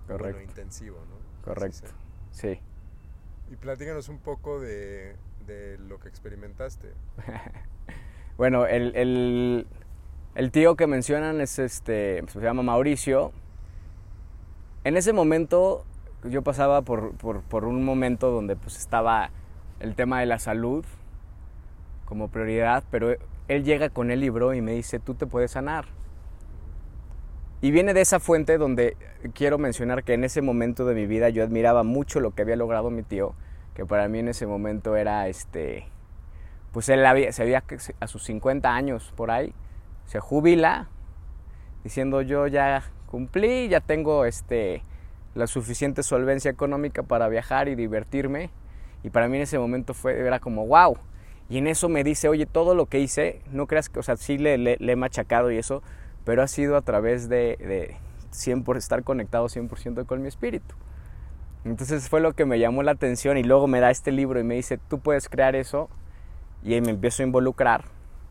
Correcto. 0.08 0.42
intensivo, 0.42 0.98
¿no? 1.10 1.44
Correcto, 1.44 1.90
sí. 2.32 2.60
Y 3.52 3.56
platícanos 3.58 4.08
un 4.08 4.20
poco 4.20 4.62
de, 4.62 5.18
de 5.46 5.78
lo 5.78 6.00
que 6.00 6.08
experimentaste. 6.08 6.94
bueno, 8.38 8.66
el, 8.66 9.66
tío 10.52 10.76
que 10.76 10.88
mencionan 10.88 11.42
es 11.42 11.60
este, 11.60 12.24
se 12.28 12.40
llama 12.40 12.64
Mauricio. 12.64 13.32
En 14.84 14.98
ese 14.98 15.14
momento 15.14 15.86
yo 16.24 16.42
pasaba 16.42 16.82
por 16.82 17.66
un 17.66 17.86
momento 17.86 18.32
donde 18.32 18.56
pues 18.56 18.78
estaba 18.78 19.30
el 19.80 19.96
tema 19.96 20.20
de 20.20 20.26
la 20.26 20.40
salud 20.40 20.86
como 22.06 22.30
prioridad, 22.30 22.84
pero 22.92 23.16
él 23.48 23.64
llega 23.64 23.90
con 23.90 24.12
el 24.12 24.20
libro 24.20 24.54
y 24.54 24.62
me 24.62 24.74
dice, 24.74 25.00
tú 25.00 25.14
te 25.14 25.26
puedes 25.26 25.52
sanar 25.52 25.86
y 27.64 27.72
viene 27.72 27.94
de 27.94 28.02
esa 28.02 28.20
fuente 28.20 28.58
donde 28.58 28.98
quiero 29.34 29.58
mencionar 29.58 30.04
que 30.04 30.14
en 30.14 30.26
ese 30.26 30.42
momento 30.42 30.84
de 30.84 30.96
mi 30.96 31.08
vida 31.08 31.30
yo 31.30 31.46
admiraba 31.46 31.84
mucho 31.84 32.20
lo 32.20 32.32
que 32.32 32.42
había 32.42 32.58
logrado 32.58 32.90
mi 32.90 33.04
tío, 33.04 33.36
que 33.74 33.86
para 33.86 34.10
mí 34.10 34.20
en 34.20 34.28
ese 34.28 34.46
momento 34.46 34.98
era 34.98 35.30
este, 35.30 35.86
pues 36.74 36.90
él 36.90 37.06
había, 37.06 37.32
se 37.32 37.44
había 37.44 37.64
a 38.00 38.08
sus 38.08 38.24
50 38.24 38.76
años 38.76 39.14
por 39.16 39.32
ahí, 39.32 39.54
se 40.06 40.20
jubila 40.20 40.90
diciendo 41.84 42.22
yo 42.22 42.48
ya 42.48 42.84
cumplí, 43.06 43.70
ya 43.70 43.80
tengo 43.80 44.26
este, 44.26 44.82
la 45.36 45.48
suficiente 45.48 46.02
solvencia 46.02 46.50
económica 46.50 47.04
para 47.04 47.28
viajar 47.28 47.70
y 47.70 47.76
divertirme. 47.76 48.50
Y 49.04 49.10
para 49.10 49.28
mí 49.28 49.38
en 49.38 49.44
ese 49.44 49.60
momento 49.60 49.94
fue, 49.94 50.18
era 50.18 50.40
como, 50.40 50.66
wow. 50.66 50.98
Y 51.50 51.58
en 51.58 51.68
eso 51.68 51.90
me 51.90 52.04
dice, 52.04 52.30
oye, 52.30 52.46
todo 52.46 52.74
lo 52.74 52.88
que 52.88 53.00
hice, 53.00 53.42
no 53.52 53.68
creas 53.68 53.90
que, 53.90 54.00
o 54.00 54.04
sea, 54.04 54.18
sí 54.18 54.38
le, 54.38 54.58
le 54.58 54.78
he 54.80 54.96
machacado 54.96 55.52
y 55.52 55.58
eso, 55.58 55.84
pero 56.24 56.42
ha 56.42 56.48
sido 56.48 56.78
a 56.78 56.82
través 56.82 57.30
de, 57.30 57.58
de 57.60 57.98
estar 58.78 59.04
conectado 59.04 59.48
100% 59.48 60.06
con 60.06 60.22
mi 60.22 60.28
espíritu. 60.28 60.74
Entonces 61.66 62.10
fue 62.10 62.20
lo 62.20 62.34
que 62.34 62.46
me 62.46 62.60
llamó 62.60 62.82
la 62.82 62.92
atención 62.92 63.38
y 63.38 63.44
luego 63.44 63.68
me 63.68 63.80
da 63.80 63.92
este 63.92 64.12
libro 64.12 64.40
y 64.40 64.44
me 64.44 64.56
dice, 64.56 64.78
tú 64.78 65.00
puedes 65.00 65.30
crear 65.30 65.56
eso 65.56 65.90
y 66.64 66.74
ahí 66.74 66.82
me 66.82 66.92
empiezo 66.92 67.24
a 67.24 67.26
involucrar, 67.26 67.84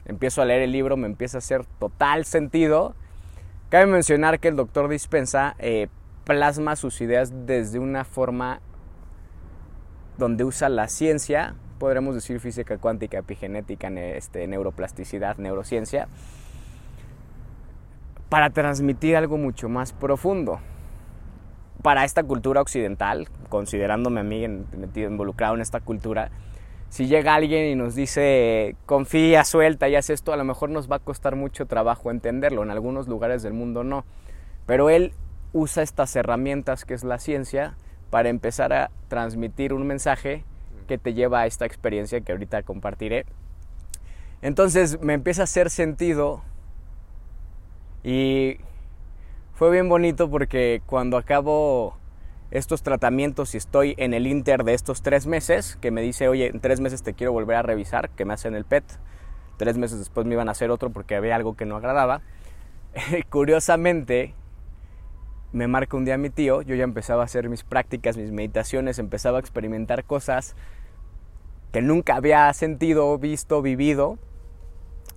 empiezo 0.07 0.43
a 0.43 0.45
leer 0.45 0.63
el 0.63 0.73
libro, 0.73 0.97
me 0.97 1.07
empieza 1.07 1.39
a 1.39 1.41
hacer 1.41 1.65
total 1.79 2.25
sentido. 2.25 2.95
Cabe 3.69 3.87
mencionar 3.87 4.41
que 4.41 4.49
el 4.49 4.57
doctor 4.57 4.89
Dispensa 4.89 5.55
eh, 5.59 5.89
plasma 6.25 6.77
sus 6.77 7.01
ideas 7.01 7.33
desde 7.47 7.79
una 7.79 8.05
forma 8.05 8.61
donde 10.19 10.45
usa 10.45 10.69
la 10.69 10.89
ciencia, 10.89 11.55
podremos 11.79 12.15
decir 12.15 12.39
física 12.41 12.79
cuántica, 12.79 13.19
epigenética, 13.19 13.89
este, 13.89 14.47
neuroplasticidad, 14.47 15.37
neurociencia, 15.39 16.09
para 18.29 18.51
transmitir 18.51 19.17
algo 19.17 19.37
mucho 19.37 19.69
más 19.69 19.93
profundo. 19.93 20.61
Para 21.83 22.05
esta 22.05 22.23
cultura 22.23 22.61
occidental, 22.61 23.29
considerándome 23.49 24.21
a 24.21 24.23
mí 24.23 24.45
involucrado 24.95 25.57
en 25.57 25.61
esta 25.61 25.81
cultura, 25.81 26.31
si 26.93 27.07
llega 27.07 27.35
alguien 27.35 27.71
y 27.71 27.75
nos 27.75 27.95
dice 27.95 28.77
confía, 28.85 29.47
suelta 29.47 29.89
y 29.89 29.97
haz 29.97 30.11
esto, 30.11 30.35
a 30.35 30.37
lo 30.37 30.45
mejor 30.45 30.69
nos 30.69 30.93
va 30.93 30.97
a 30.97 30.99
costar 30.99 31.37
mucho 31.37 31.65
trabajo 31.65 32.11
entenderlo. 32.11 32.63
En 32.63 32.71
algunos 32.71 33.09
lugares 33.09 33.43
del 33.43 33.55
mundo 33.55 33.83
no. 33.83 34.05
Pero 34.67 34.91
él 34.91 35.15
usa 35.55 35.83
estas 35.83 36.15
herramientas 36.17 36.85
que 36.85 36.93
es 36.93 37.03
la 37.03 37.19
ciencia 37.19 37.79
para 38.11 38.29
empezar 38.29 38.75
a 38.75 38.91
transmitir 39.09 39.73
un 39.73 39.87
mensaje 39.87 40.45
que 40.87 40.99
te 40.99 41.15
lleva 41.15 41.41
a 41.41 41.47
esta 41.47 41.65
experiencia 41.65 42.21
que 42.21 42.33
ahorita 42.33 42.63
compartiré. 42.63 43.25
Entonces 44.43 45.01
me 45.01 45.15
empieza 45.15 45.41
a 45.41 45.45
hacer 45.45 45.71
sentido 45.71 46.43
y 48.05 48.59
fue 49.55 49.71
bien 49.71 49.89
bonito 49.89 50.29
porque 50.29 50.83
cuando 50.85 51.17
acabo 51.17 51.97
estos 52.53 52.83
tratamientos 52.83 53.55
y 53.55 53.59
estoy 53.59 53.95
en 53.97 54.13
el 54.13 54.27
inter 54.27 54.63
de 54.63 54.75
estos 54.75 55.03
tres 55.03 55.27
meses, 55.27 55.79
que 55.81 55.91
me 55.91 56.03
dice, 56.03 56.29
oye, 56.29 56.49
en 56.49 56.61
tres 56.61 56.81
meses 56.81 57.03
te 57.03 57.15
quiero 57.15 57.33
volver 57.33 57.57
a 57.57 57.63
revisar, 57.63 58.11
que 58.11 58.27
me 58.27 58.35
hacen 58.35 58.55
el 58.55 58.67
PET, 58.67 58.85
tres 59.57 59.79
meses 59.79 59.99
después 59.99 60.27
me 60.27 60.35
iban 60.35 60.49
a 60.49 60.53
hacer 60.53 60.71
otro 60.71 60.91
porque 60.91 61.17
había 61.17 61.35
algo 61.35 61.57
que 61.57 61.65
no 61.65 61.77
agradaba. 61.77 62.21
Curiosamente, 63.31 64.35
me 65.53 65.67
marca 65.67 65.97
un 65.97 66.05
día 66.05 66.19
mi 66.19 66.29
tío, 66.29 66.61
yo 66.61 66.75
ya 66.75 66.85
empezaba 66.85 67.23
a 67.23 67.25
hacer 67.25 67.49
mis 67.49 67.65
prácticas, 67.65 68.19
mis 68.19 68.33
meditaciones, 68.33 68.99
empezaba 68.99 69.39
a 69.39 69.41
experimentar 69.41 70.05
cosas 70.05 70.55
que 71.73 71.81
nunca 71.81 72.17
había 72.17 72.53
sentido, 72.53 73.19
visto, 73.19 73.63
vivido. 73.63 74.19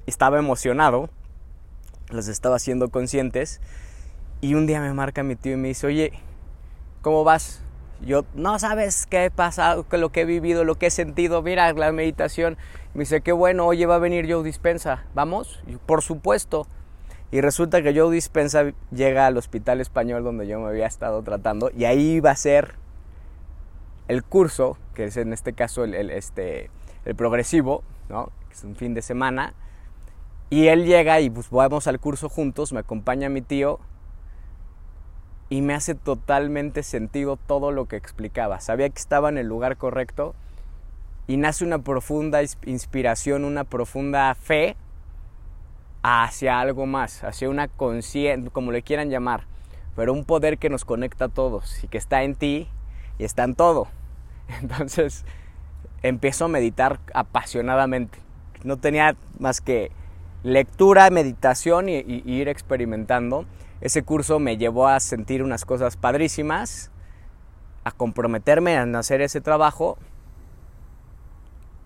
Estaba 0.06 0.40
emocionado, 0.40 1.10
los 2.10 2.30
estaba 2.30 2.56
haciendo 2.56 2.90
conscientes. 2.90 3.60
Y 4.40 4.54
un 4.54 4.68
día 4.68 4.80
me 4.80 4.94
marca 4.94 5.22
mi 5.24 5.36
tío 5.36 5.54
y 5.54 5.58
me 5.58 5.70
dice, 5.70 5.88
oye, 5.88 6.14
¿cómo 7.06 7.24
vas? 7.24 7.62
Yo, 8.04 8.26
no 8.34 8.58
sabes 8.58 9.06
qué 9.06 9.26
he 9.26 9.30
pasado, 9.30 9.86
lo 9.92 10.12
que 10.12 10.22
he 10.22 10.26
vivido, 10.26 10.64
lo 10.64 10.80
que 10.80 10.88
he 10.88 10.90
sentido, 10.90 11.44
mira 11.44 11.72
la 11.74 11.92
meditación. 11.92 12.58
Me 12.96 13.02
dice, 13.02 13.22
qué 13.22 13.32
bueno, 13.32 13.68
oye, 13.68 13.86
va 13.86 13.98
a 13.98 14.00
venir 14.00 14.26
Joe 14.28 14.44
Dispensa, 14.44 15.04
¿vamos? 15.14 15.62
por 15.86 16.02
supuesto. 16.02 16.66
Y 17.30 17.42
resulta 17.42 17.84
que 17.84 17.96
Joe 17.96 18.12
Dispensa 18.12 18.74
llega 18.90 19.28
al 19.28 19.38
hospital 19.38 19.82
español 19.82 20.24
donde 20.24 20.48
yo 20.48 20.60
me 20.60 20.68
había 20.68 20.88
estado 20.88 21.22
tratando 21.22 21.70
y 21.78 21.86
ahí 21.86 22.14
iba 22.14 22.32
a 22.32 22.36
ser 22.36 22.74
el 24.08 24.24
curso, 24.24 24.80
que 24.96 25.04
es 25.04 25.18
en 25.18 25.32
este 25.32 25.54
caso 25.54 25.84
el, 25.84 26.10
este, 26.10 26.72
el 27.06 27.14
progresivo, 27.14 27.84
¿no? 28.10 28.32
es 28.52 28.64
un 28.64 28.76
fin 28.76 28.96
de 28.96 29.04
semana. 29.04 29.54
Y 30.50 30.70
él 30.70 30.86
llega 30.86 31.20
y 31.20 31.30
pues 31.30 31.52
vamos 31.52 31.86
al 31.86 32.00
curso 32.00 32.30
juntos, 32.30 32.74
me 32.74 32.80
acompaña 32.80 33.30
mi 33.30 33.44
tío 33.44 33.80
y 35.50 35.62
me 35.62 35.74
hace 35.74 35.96
totalmente 35.96 36.84
sentido 36.84 37.38
todo 37.38 37.72
lo 37.72 37.86
que 37.86 37.96
explicaba. 37.96 38.60
Sabía 38.60 38.90
que 38.90 39.00
estaba 39.00 39.30
en 39.30 39.38
el 39.38 39.48
lugar 39.48 39.78
correcto 39.78 40.36
y 41.28 41.38
nace 41.38 41.66
una 41.66 41.80
profunda 41.80 42.42
inspiración, 42.66 43.46
una 43.46 43.64
profunda 43.64 44.34
fe 44.36 44.76
hacia 46.04 46.60
algo 46.60 46.86
más, 46.86 47.24
hacia 47.24 47.50
una 47.50 47.68
conciencia, 47.68 48.52
como 48.52 48.72
le 48.72 48.84
quieran 48.84 49.10
llamar, 49.10 49.46
pero 49.96 50.14
un 50.14 50.24
poder 50.24 50.58
que 50.58 50.70
nos 50.70 50.86
conecta 50.86 51.26
a 51.26 51.30
todos 51.30 51.84
y 51.84 51.88
que 51.88 51.98
está 51.98 52.24
en 52.24 52.36
ti 52.36 52.68
y 53.18 53.24
está 53.24 53.44
en 53.44 53.56
todo. 53.56 53.88
Entonces 54.62 55.26
empiezo 56.04 56.46
a 56.46 56.48
meditar 56.48 57.00
apasionadamente. 57.14 58.20
No 58.64 58.78
tenía 58.78 59.16
más 59.40 59.62
que 59.62 59.92
lectura, 60.44 61.10
meditación 61.10 61.90
y, 61.90 62.04
ir 62.26 62.48
experimentando. 62.48 63.46
Ese 63.82 64.04
curso 64.04 64.40
me 64.40 64.58
llevó 64.58 64.88
a 64.88 65.00
sentir 65.00 65.44
unas 65.44 65.66
cosas 65.66 65.98
padrísimas, 65.98 66.92
a 67.84 67.92
comprometerme 67.92 68.78
a 68.78 68.84
hacer 68.98 69.22
ese 69.22 69.42
trabajo. 69.42 69.98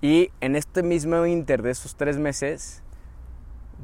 Y 0.02 0.32
en 0.40 0.56
este 0.56 0.84
mismo 0.84 1.26
inter 1.26 1.62
de 1.62 1.72
esos 1.72 1.96
tres 1.96 2.18
meses, 2.18 2.84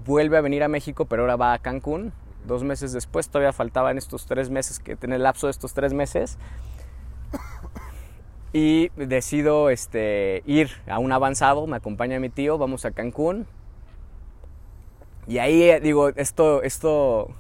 vuelve 0.05 0.37
a 0.37 0.41
venir 0.41 0.63
a 0.63 0.67
México, 0.67 1.05
pero 1.05 1.23
ahora 1.23 1.35
va 1.35 1.53
a 1.53 1.59
Cancún. 1.59 2.13
Dos 2.45 2.63
meses 2.63 2.93
después, 2.93 3.29
todavía 3.29 3.53
faltaban 3.53 3.97
estos 3.97 4.25
tres 4.25 4.49
meses, 4.49 4.79
que 4.79 4.97
en 5.01 5.13
el 5.13 5.23
lapso 5.23 5.47
de 5.47 5.51
estos 5.51 5.73
tres 5.73 5.93
meses. 5.93 6.37
Y 8.53 8.89
decido 8.95 9.69
este, 9.69 10.41
ir 10.45 10.69
a 10.87 10.99
un 10.99 11.11
avanzado, 11.11 11.67
me 11.67 11.75
acompaña 11.75 12.19
mi 12.21 12.29
tío, 12.29 12.57
vamos 12.57 12.85
a 12.85 12.91
Cancún. 12.91 13.47
Y 15.27 15.39
ahí 15.39 15.63
eh, 15.63 15.81
digo, 15.81 16.09
esto, 16.09 16.63
esto, 16.63 17.35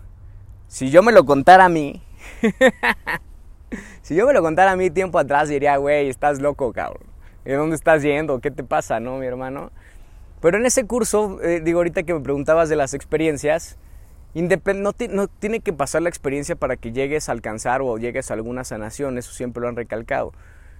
si 0.67 0.89
yo 0.89 1.03
me 1.03 1.11
lo 1.11 1.25
contara 1.25 1.65
a 1.65 1.69
mí, 1.69 2.01
si 4.01 4.15
yo 4.15 4.25
me 4.25 4.33
lo 4.33 4.41
contara 4.41 4.71
a 4.71 4.75
mí 4.75 4.89
tiempo 4.89 5.19
atrás, 5.19 5.49
diría, 5.49 5.77
güey, 5.77 6.09
estás 6.09 6.39
loco, 6.39 6.73
cabrón. 6.73 7.07
¿De 7.43 7.53
dónde 7.53 7.75
estás 7.75 8.01
yendo? 8.01 8.39
¿Qué 8.41 8.49
te 8.49 8.63
pasa, 8.63 8.99
no, 8.99 9.17
mi 9.17 9.27
hermano? 9.27 9.71
Pero 10.41 10.57
en 10.57 10.65
ese 10.65 10.85
curso, 10.85 11.41
eh, 11.41 11.61
digo 11.63 11.79
ahorita 11.79 12.03
que 12.03 12.13
me 12.13 12.19
preguntabas 12.19 12.69
de 12.69 12.75
las 12.75 12.93
experiencias, 12.93 13.77
no, 14.33 14.93
no, 15.09 15.27
tiene 15.27 15.61
que 15.61 15.71
pasar 15.71 16.01
la 16.01 16.09
experiencia 16.09 16.55
para 16.55 16.75
que 16.75 16.91
llegues 16.91 17.29
a 17.29 17.31
alcanzar 17.31 17.81
o 17.81 17.97
llegues 17.97 18.31
a 18.31 18.33
alguna 18.33 18.63
sanación, 18.63 19.17
eso 19.17 19.31
siempre 19.31 19.61
lo 19.61 19.69
han 19.69 19.75
recalcado. 19.75 20.33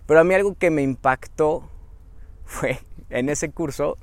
Pero 0.06 0.20
a 0.20 0.24
mí 0.24 0.34
algo 0.34 0.56
que 0.56 0.70
me 0.72 0.82
impactó 0.82 1.70
fue 2.46 2.80
en 3.10 3.30
ese 3.30 3.50
curso, 3.50 3.98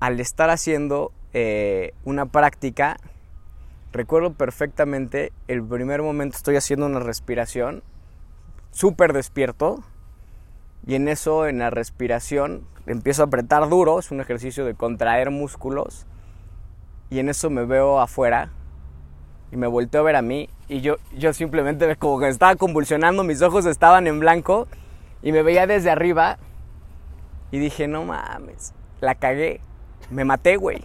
al 0.00 0.20
estar 0.20 0.48
haciendo 0.48 1.12
eh, 1.32 1.92
una 2.04 2.26
práctica, 2.26 2.98
recuerdo 3.92 4.32
perfectamente 4.32 5.32
el 5.46 5.64
primer 5.64 6.02
momento 6.02 6.36
estoy 6.36 6.56
haciendo 6.56 6.86
una 6.86 7.00
respiración, 7.00 7.82
súper 8.70 9.12
despierto, 9.12 9.82
y 10.86 10.94
en 10.94 11.08
eso, 11.08 11.46
en 11.46 11.58
la 11.58 11.70
respiración, 11.70 12.66
empiezo 12.86 13.22
a 13.22 13.26
apretar 13.26 13.68
duro, 13.68 13.98
es 13.98 14.10
un 14.10 14.20
ejercicio 14.20 14.64
de 14.64 14.74
contraer 14.74 15.30
músculos. 15.30 16.06
Y 17.10 17.18
en 17.18 17.28
eso 17.28 17.50
me 17.50 17.64
veo 17.64 18.00
afuera 18.00 18.50
y 19.50 19.56
me 19.56 19.66
volteo 19.66 20.00
a 20.02 20.04
ver 20.04 20.16
a 20.16 20.22
mí 20.22 20.48
y 20.68 20.82
yo, 20.82 20.96
yo 21.16 21.32
simplemente 21.32 21.96
como 21.96 22.20
que 22.20 22.28
estaba 22.28 22.54
convulsionando, 22.56 23.24
mis 23.24 23.40
ojos 23.40 23.64
estaban 23.64 24.06
en 24.06 24.20
blanco 24.20 24.68
y 25.22 25.32
me 25.32 25.42
veía 25.42 25.66
desde 25.66 25.90
arriba 25.90 26.38
y 27.50 27.58
dije, 27.58 27.88
no 27.88 28.04
mames, 28.04 28.74
la 29.00 29.14
cagué, 29.14 29.60
me 30.10 30.24
maté, 30.24 30.56
güey. 30.56 30.84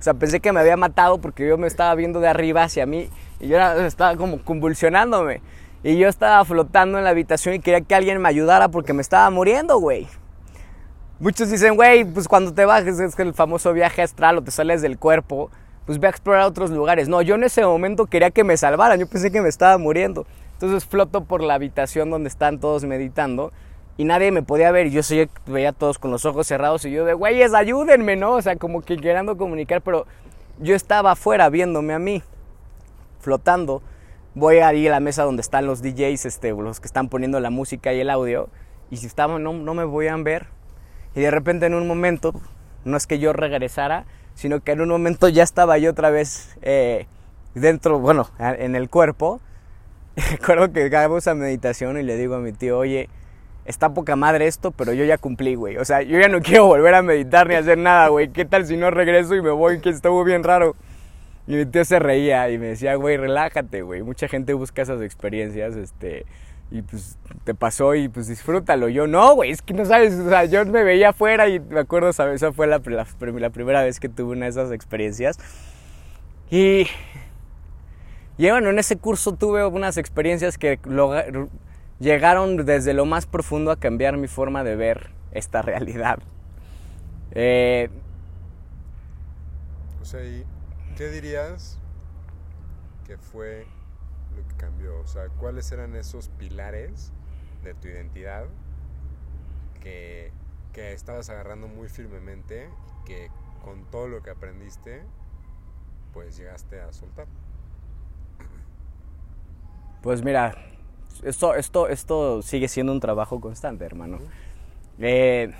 O 0.00 0.02
sea, 0.02 0.14
pensé 0.14 0.40
que 0.40 0.50
me 0.50 0.60
había 0.60 0.78
matado 0.78 1.18
porque 1.18 1.46
yo 1.46 1.58
me 1.58 1.66
estaba 1.66 1.94
viendo 1.94 2.20
de 2.20 2.28
arriba 2.28 2.62
hacia 2.62 2.86
mí 2.86 3.10
y 3.38 3.48
yo 3.48 3.58
estaba 3.58 4.16
como 4.16 4.42
convulsionándome. 4.42 5.42
Y 5.82 5.98
yo 5.98 6.08
estaba 6.08 6.42
flotando 6.46 6.96
en 6.96 7.04
la 7.04 7.10
habitación 7.10 7.54
y 7.54 7.60
quería 7.60 7.82
que 7.82 7.94
alguien 7.94 8.20
me 8.20 8.28
ayudara 8.28 8.68
porque 8.68 8.94
me 8.94 9.02
estaba 9.02 9.28
muriendo, 9.28 9.78
güey. 9.78 10.08
Muchos 11.18 11.50
dicen, 11.50 11.76
güey, 11.76 12.06
pues 12.06 12.28
cuando 12.28 12.54
te 12.54 12.64
bajes 12.64 12.98
es 12.98 13.18
el 13.18 13.34
famoso 13.34 13.74
viaje 13.74 14.00
astral 14.00 14.38
o 14.38 14.42
te 14.42 14.50
sales 14.50 14.80
del 14.80 14.98
cuerpo, 14.98 15.50
pues 15.84 16.00
ve 16.00 16.06
a 16.06 16.10
explorar 16.10 16.46
otros 16.46 16.70
lugares. 16.70 17.08
No, 17.08 17.20
yo 17.20 17.34
en 17.34 17.44
ese 17.44 17.62
momento 17.62 18.06
quería 18.06 18.30
que 18.30 18.42
me 18.42 18.56
salvaran, 18.56 18.98
yo 18.98 19.06
pensé 19.06 19.30
que 19.30 19.42
me 19.42 19.50
estaba 19.50 19.76
muriendo. 19.76 20.26
Entonces 20.54 20.86
floto 20.86 21.24
por 21.24 21.42
la 21.42 21.54
habitación 21.54 22.08
donde 22.08 22.28
están 22.30 22.58
todos 22.58 22.84
meditando 22.84 23.52
y 24.00 24.04
nadie 24.04 24.30
me 24.32 24.42
podía 24.42 24.72
ver. 24.72 24.86
Y 24.86 24.92
yo 24.92 25.02
veía 25.46 25.68
a 25.68 25.72
todos 25.72 25.98
con 25.98 26.10
los 26.10 26.24
ojos 26.24 26.46
cerrados 26.46 26.86
y 26.86 26.90
yo 26.90 27.04
de, 27.04 27.12
güeyes, 27.12 27.52
ayúdenme, 27.52 28.16
¿no? 28.16 28.32
O 28.32 28.40
sea, 28.40 28.56
como 28.56 28.80
que 28.80 28.96
queriendo 28.96 29.36
comunicar, 29.36 29.82
pero 29.82 30.06
yo 30.58 30.74
estaba 30.74 31.10
afuera 31.12 31.50
viéndome 31.50 31.92
a 31.92 31.98
mí, 31.98 32.22
flotando 33.20 33.82
voy 34.34 34.58
a 34.60 34.72
ir 34.72 34.88
a 34.88 34.92
la 34.92 35.00
mesa 35.00 35.24
donde 35.24 35.42
están 35.42 35.66
los 35.66 35.82
DJs, 35.82 36.24
este, 36.24 36.52
los 36.52 36.80
que 36.80 36.86
están 36.86 37.10
poniendo 37.10 37.40
la 37.40 37.50
música 37.50 37.92
y 37.92 38.00
el 38.00 38.08
audio, 38.08 38.48
y 38.90 38.96
si 38.96 39.06
estaban, 39.06 39.42
no, 39.42 39.52
no 39.52 39.74
me 39.74 40.08
a 40.08 40.16
ver. 40.16 40.46
Y 41.14 41.20
de 41.20 41.30
repente 41.30 41.66
en 41.66 41.74
un 41.74 41.86
momento, 41.86 42.32
no 42.86 42.96
es 42.96 43.06
que 43.06 43.18
yo 43.18 43.34
regresara, 43.34 44.06
sino 44.34 44.60
que 44.60 44.72
en 44.72 44.80
un 44.80 44.88
momento 44.88 45.28
ya 45.28 45.42
estaba 45.42 45.76
yo 45.76 45.90
otra 45.90 46.08
vez 46.08 46.56
eh, 46.62 47.06
dentro, 47.54 47.98
bueno, 47.98 48.30
en 48.38 48.76
el 48.76 48.88
cuerpo. 48.88 49.42
Recuerdo 50.30 50.72
que 50.72 50.96
hago 50.96 51.18
esa 51.18 51.34
meditación 51.34 51.98
y 51.98 52.02
le 52.02 52.16
digo 52.16 52.36
a 52.36 52.38
mi 52.38 52.52
tío, 52.52 52.78
oye, 52.78 53.10
está 53.70 53.94
poca 53.94 54.16
madre 54.16 54.46
esto, 54.46 54.70
pero 54.70 54.92
yo 54.92 55.04
ya 55.04 55.16
cumplí, 55.16 55.54
güey. 55.54 55.78
O 55.78 55.84
sea, 55.84 56.02
yo 56.02 56.18
ya 56.20 56.28
no 56.28 56.40
quiero 56.42 56.66
volver 56.66 56.94
a 56.94 57.02
meditar 57.02 57.48
ni 57.48 57.54
hacer 57.54 57.78
nada, 57.78 58.08
güey. 58.08 58.28
¿Qué 58.28 58.44
tal 58.44 58.66
si 58.66 58.76
no 58.76 58.90
regreso 58.90 59.34
y 59.34 59.42
me 59.42 59.50
voy? 59.50 59.80
Que 59.80 59.90
estuvo 59.90 60.22
bien 60.24 60.44
raro. 60.44 60.76
Y 61.46 61.54
mi 61.54 61.66
tío 61.66 61.84
se 61.84 61.98
reía 61.98 62.50
y 62.50 62.58
me 62.58 62.66
decía, 62.66 62.94
güey, 62.96 63.16
relájate, 63.16 63.82
güey. 63.82 64.02
Mucha 64.02 64.28
gente 64.28 64.52
busca 64.52 64.82
esas 64.82 65.00
experiencias, 65.02 65.74
este, 65.74 66.26
y 66.70 66.82
pues 66.82 67.18
te 67.44 67.54
pasó 67.54 67.94
y 67.94 68.08
pues 68.08 68.28
disfrútalo. 68.28 68.88
Yo, 68.88 69.06
no, 69.06 69.34
güey, 69.34 69.50
es 69.50 69.62
que 69.62 69.74
no 69.74 69.84
sabes, 69.84 70.14
o 70.14 70.28
sea, 70.28 70.44
yo 70.44 70.64
me 70.66 70.84
veía 70.84 71.08
afuera 71.08 71.48
y 71.48 71.58
me 71.58 71.80
acuerdo, 71.80 72.12
¿sabes? 72.12 72.36
Esa 72.36 72.52
fue 72.52 72.66
la, 72.66 72.80
la, 72.84 73.50
primera 73.50 73.82
vez 73.82 73.98
que 73.98 74.08
tuve 74.08 74.32
una 74.32 74.44
de 74.44 74.50
esas 74.50 74.70
experiencias. 74.70 75.38
Y, 76.50 76.86
y 78.38 78.50
bueno, 78.50 78.70
en 78.70 78.78
ese 78.78 78.96
curso 78.96 79.32
tuve 79.32 79.66
unas 79.66 79.96
experiencias 79.96 80.58
que 80.58 80.78
llegaron 82.00 82.64
desde 82.64 82.94
lo 82.94 83.04
más 83.04 83.26
profundo 83.26 83.70
a 83.70 83.76
cambiar 83.76 84.16
mi 84.16 84.26
forma 84.26 84.64
de 84.64 84.74
ver 84.74 85.10
esta 85.30 85.62
realidad. 85.62 86.18
Eh, 87.32 87.88
o 90.00 90.04
sea, 90.04 90.20
qué 90.96 91.08
dirías 91.08 91.78
que 93.06 93.16
fue 93.18 93.66
lo 94.36 94.46
que 94.48 94.54
cambió? 94.56 94.98
O 94.98 95.06
sea, 95.06 95.28
¿cuáles 95.28 95.70
eran 95.70 95.94
esos 95.94 96.28
pilares 96.30 97.12
de 97.62 97.74
tu 97.74 97.88
identidad 97.88 98.46
que, 99.80 100.32
que 100.72 100.92
estabas 100.92 101.30
agarrando 101.30 101.68
muy 101.68 101.88
firmemente, 101.88 102.68
que 103.04 103.30
con 103.62 103.84
todo 103.90 104.08
lo 104.08 104.22
que 104.22 104.30
aprendiste, 104.30 105.02
pues 106.12 106.36
llegaste 106.36 106.80
a 106.80 106.92
soltar? 106.92 107.26
Pues 110.02 110.24
mira, 110.24 110.56
esto, 111.24 111.54
esto, 111.54 111.88
esto 111.88 112.42
sigue 112.42 112.68
siendo 112.68 112.92
un 112.92 113.00
trabajo 113.00 113.40
constante, 113.40 113.84
hermano. 113.84 114.18
Eh, 114.98 115.50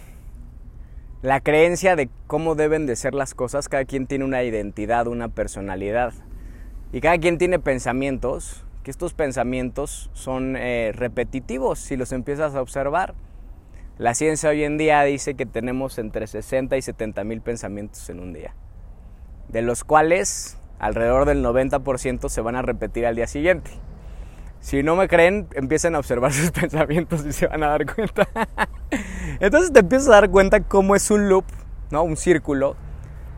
la 1.22 1.40
creencia 1.40 1.96
de 1.96 2.08
cómo 2.26 2.54
deben 2.54 2.86
de 2.86 2.96
ser 2.96 3.14
las 3.14 3.34
cosas, 3.34 3.68
cada 3.68 3.84
quien 3.84 4.06
tiene 4.06 4.24
una 4.24 4.42
identidad, 4.42 5.06
una 5.06 5.28
personalidad. 5.28 6.14
Y 6.92 7.00
cada 7.00 7.18
quien 7.18 7.38
tiene 7.38 7.58
pensamientos, 7.58 8.64
que 8.82 8.90
estos 8.90 9.12
pensamientos 9.12 10.10
son 10.14 10.56
eh, 10.56 10.92
repetitivos 10.94 11.78
si 11.78 11.96
los 11.96 12.12
empiezas 12.12 12.54
a 12.54 12.62
observar. 12.62 13.14
La 13.98 14.14
ciencia 14.14 14.48
hoy 14.48 14.64
en 14.64 14.78
día 14.78 15.02
dice 15.02 15.34
que 15.34 15.44
tenemos 15.44 15.98
entre 15.98 16.26
60 16.26 16.78
y 16.78 16.82
70 16.82 17.22
mil 17.24 17.42
pensamientos 17.42 18.08
en 18.08 18.20
un 18.20 18.32
día, 18.32 18.54
de 19.48 19.60
los 19.60 19.84
cuales 19.84 20.56
alrededor 20.78 21.26
del 21.26 21.44
90% 21.44 22.30
se 22.30 22.40
van 22.40 22.56
a 22.56 22.62
repetir 22.62 23.04
al 23.04 23.14
día 23.14 23.26
siguiente. 23.26 23.72
Si 24.60 24.82
no 24.82 24.94
me 24.94 25.08
creen, 25.08 25.48
empiecen 25.54 25.94
a 25.94 25.98
observar 25.98 26.32
sus 26.34 26.50
pensamientos 26.50 27.24
y 27.24 27.32
se 27.32 27.46
van 27.46 27.62
a 27.62 27.68
dar 27.68 27.92
cuenta. 27.92 28.28
Entonces 29.40 29.72
te 29.72 29.80
empiezas 29.80 30.08
a 30.08 30.12
dar 30.12 30.30
cuenta 30.30 30.60
cómo 30.60 30.94
es 30.94 31.10
un 31.10 31.28
loop, 31.28 31.44
¿no? 31.90 32.02
Un 32.02 32.16
círculo, 32.16 32.76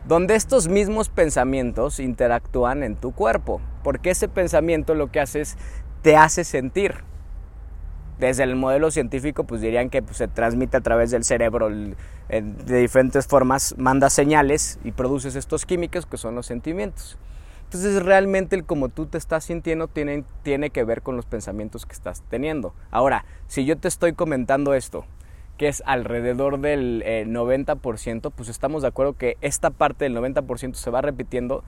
donde 0.05 0.35
estos 0.35 0.67
mismos 0.67 1.09
pensamientos 1.09 1.99
interactúan 1.99 2.83
en 2.83 2.95
tu 2.95 3.13
cuerpo. 3.13 3.61
Porque 3.83 4.11
ese 4.11 4.27
pensamiento 4.27 4.95
lo 4.95 5.11
que 5.11 5.21
hace 5.21 5.41
es, 5.41 5.57
te 6.01 6.17
hace 6.17 6.43
sentir. 6.43 6.95
Desde 8.19 8.43
el 8.43 8.55
modelo 8.55 8.91
científico, 8.91 9.45
pues 9.45 9.61
dirían 9.61 9.89
que 9.89 10.01
pues, 10.01 10.17
se 10.17 10.27
transmite 10.27 10.77
a 10.77 10.81
través 10.81 11.11
del 11.11 11.23
cerebro 11.23 11.69
de 11.69 12.79
diferentes 12.79 13.27
formas, 13.27 13.75
manda 13.77 14.09
señales 14.09 14.79
y 14.83 14.91
produces 14.91 15.35
estos 15.35 15.65
químicos 15.65 16.05
que 16.05 16.17
son 16.17 16.35
los 16.35 16.45
sentimientos. 16.45 17.17
Entonces 17.73 18.03
realmente 18.03 18.55
el 18.55 18.65
como 18.65 18.89
tú 18.89 19.07
te 19.07 19.17
estás 19.17 19.45
sintiendo 19.45 19.87
tiene, 19.87 20.23
tiene 20.43 20.69
que 20.69 20.83
ver 20.83 21.01
con 21.01 21.15
los 21.15 21.25
pensamientos 21.25 21.87
que 21.87 21.93
estás 21.93 22.21
teniendo. 22.29 22.75
Ahora, 22.91 23.25
si 23.47 23.65
yo 23.65 23.79
te 23.79 23.87
estoy 23.87 24.13
comentando 24.13 24.75
esto, 24.75 25.05
que 25.57 25.69
es 25.69 25.81
alrededor 25.87 26.59
del 26.59 27.03
90%, 27.03 28.27
eh, 28.27 28.31
pues 28.35 28.49
estamos 28.49 28.83
de 28.83 28.89
acuerdo 28.89 29.13
que 29.13 29.37
esta 29.41 29.71
parte 29.71 30.05
del 30.05 30.15
90% 30.15 30.75
se 30.75 30.91
va 30.91 31.01
repitiendo 31.01 31.63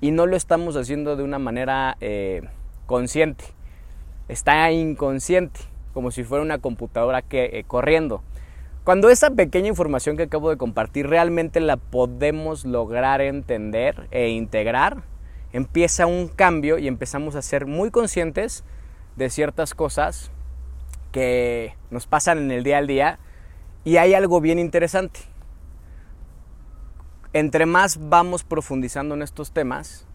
y 0.00 0.12
no 0.12 0.24
lo 0.24 0.34
estamos 0.34 0.76
haciendo 0.76 1.14
de 1.16 1.24
una 1.24 1.38
manera 1.38 1.98
eh, 2.00 2.40
consciente. 2.86 3.44
Está 4.28 4.72
inconsciente, 4.72 5.60
como 5.92 6.10
si 6.10 6.24
fuera 6.24 6.42
una 6.42 6.56
computadora 6.56 7.20
que, 7.20 7.50
eh, 7.52 7.64
corriendo. 7.66 8.22
Cuando 8.84 9.10
esa 9.10 9.28
pequeña 9.28 9.68
información 9.68 10.16
que 10.16 10.22
acabo 10.22 10.48
de 10.48 10.56
compartir 10.56 11.06
realmente 11.06 11.60
la 11.60 11.76
podemos 11.76 12.64
lograr 12.64 13.20
entender 13.20 14.08
e 14.10 14.30
integrar, 14.30 15.02
empieza 15.52 16.06
un 16.06 16.28
cambio 16.28 16.78
y 16.78 16.88
empezamos 16.88 17.36
a 17.36 17.42
ser 17.42 17.66
muy 17.66 17.90
conscientes 17.90 18.64
de 19.16 19.30
ciertas 19.30 19.74
cosas 19.74 20.30
que 21.12 21.74
nos 21.90 22.06
pasan 22.06 22.38
en 22.38 22.50
el 22.50 22.62
día 22.62 22.78
al 22.78 22.86
día 22.86 23.18
y 23.84 23.96
hay 23.96 24.14
algo 24.14 24.40
bien 24.40 24.58
interesante. 24.58 25.20
Entre 27.32 27.66
más 27.66 28.08
vamos 28.08 28.44
profundizando 28.44 29.14
en 29.14 29.22
estos 29.22 29.52
temas, 29.52 30.06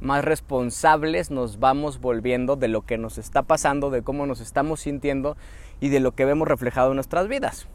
más 0.00 0.24
responsables 0.24 1.30
nos 1.30 1.58
vamos 1.58 2.00
volviendo 2.00 2.56
de 2.56 2.68
lo 2.68 2.82
que 2.82 2.98
nos 2.98 3.18
está 3.18 3.42
pasando, 3.42 3.90
de 3.90 4.02
cómo 4.02 4.26
nos 4.26 4.40
estamos 4.40 4.80
sintiendo 4.80 5.36
y 5.80 5.88
de 5.88 6.00
lo 6.00 6.12
que 6.12 6.24
vemos 6.24 6.48
reflejado 6.48 6.90
en 6.90 6.96
nuestras 6.96 7.28
vidas. 7.28 7.68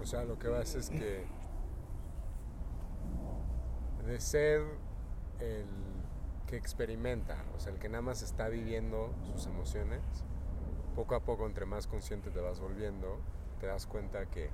O 0.00 0.06
sea, 0.06 0.24
lo 0.24 0.38
que 0.38 0.48
vas 0.48 0.74
es 0.74 0.90
que 0.90 1.24
de 4.06 4.20
ser 4.20 4.60
el 5.40 5.64
que 6.46 6.56
experimenta, 6.56 7.36
o 7.56 7.60
sea, 7.60 7.72
el 7.72 7.78
que 7.78 7.88
nada 7.88 8.02
más 8.02 8.22
está 8.22 8.48
viviendo 8.48 9.10
sus 9.32 9.46
emociones, 9.46 10.00
poco 10.94 11.14
a 11.14 11.20
poco, 11.20 11.46
entre 11.46 11.66
más 11.66 11.86
consciente 11.86 12.30
te 12.30 12.40
vas 12.40 12.60
volviendo, 12.60 13.18
te 13.60 13.66
das 13.66 13.86
cuenta 13.86 14.26
que 14.26 14.50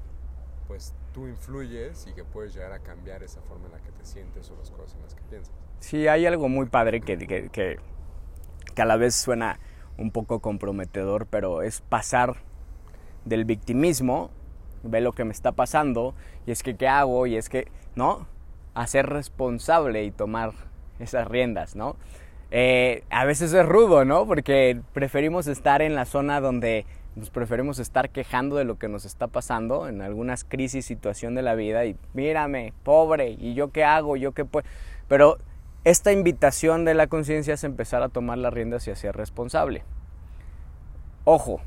pues 0.67 0.95
tú 1.13 1.27
influyes 1.27 2.07
y 2.07 2.13
que 2.13 2.25
puedes 2.25 2.55
llegar 2.55 2.73
a 2.73 2.79
cambiar 2.79 3.25
esa 3.25 3.41
forma 3.43 3.67
en 3.67 3.73
la 3.73 3.81
que 3.81 3.91
te 3.91 4.05
sientes 4.05 4.49
o 4.51 4.57
las 4.57 4.71
cosas 4.71 4.95
en 4.95 5.03
las 5.03 5.15
que 5.15 5.23
piensas. 5.23 5.53
Sí, 5.81 6.07
hay 6.07 6.27
algo 6.27 6.49
muy 6.49 6.67
padre 6.67 7.01
que, 7.01 7.19
que, 7.19 7.49
que, 7.49 7.79
que 8.75 8.83
a 8.83 8.85
la 8.85 8.97
vez 8.97 9.17
suena 9.17 9.59
un 9.99 10.13
poco 10.13 10.39
comprometedor, 10.39 11.27
pero 11.27 11.63
es 11.63 11.81
pasar 11.81 12.37
del 13.25 13.45
victimismo, 13.45 14.31
ve 14.85 15.01
lo 15.01 15.13
que 15.13 15.25
me 15.25 15.33
está 15.33 15.53
pasando, 15.53 16.15
y 16.47 16.53
es 16.53 16.63
que 16.63 16.77
qué 16.77 16.87
hago, 16.87 17.27
y 17.27 17.37
es 17.37 17.49
que, 17.49 17.67
¿no? 17.97 18.29
A 18.75 18.87
ser 18.87 19.07
responsable 19.07 20.05
y 20.05 20.13
tomar 20.13 20.53
esas 21.01 21.27
riendas, 21.27 21.75
¿no? 21.77 21.97
Eh, 22.51 23.05
a 23.11 23.25
veces 23.25 23.53
es 23.53 23.67
rudo, 23.67 24.05
¿no? 24.05 24.27
Porque 24.27 24.81
preferimos 24.93 25.47
estar 25.47 25.83
en 25.83 25.95
la 25.95 26.05
zona 26.05 26.41
donde 26.41 26.85
nos 27.17 27.31
preferimos 27.31 27.79
estar 27.79 28.11
quejando 28.11 28.57
de 28.57 28.65
lo 28.65 28.79
que 28.79 28.89
nos 28.89 29.05
está 29.05 29.27
pasando 29.27 29.89
en 29.89 30.01
algunas 30.01 30.45
crisis, 30.45 30.87
situación 30.87 31.35
de 31.35 31.43
la 31.43 31.55
vida 31.55 31.85
y 31.85 31.97
mírame, 32.15 32.73
pobre, 32.85 33.31
y 33.31 33.55
yo 33.55 33.71
qué 33.71 33.85
hago, 33.85 34.17
yo 34.17 34.33
qué 34.33 34.45
puedo. 34.45 34.67
Pero 35.09 35.39
esta 35.85 36.13
invitación 36.13 36.85
de 36.85 36.95
la 36.95 37.07
conciencia 37.07 37.55
es 37.55 37.65
empezar 37.65 38.03
a 38.03 38.09
tomar 38.09 38.39
las 38.39 38.53
riendas 38.53 38.87
y 38.87 38.91
a 38.91 38.97
ser 38.97 39.17
responsable. 39.17 39.83
Ojo, 41.25 41.61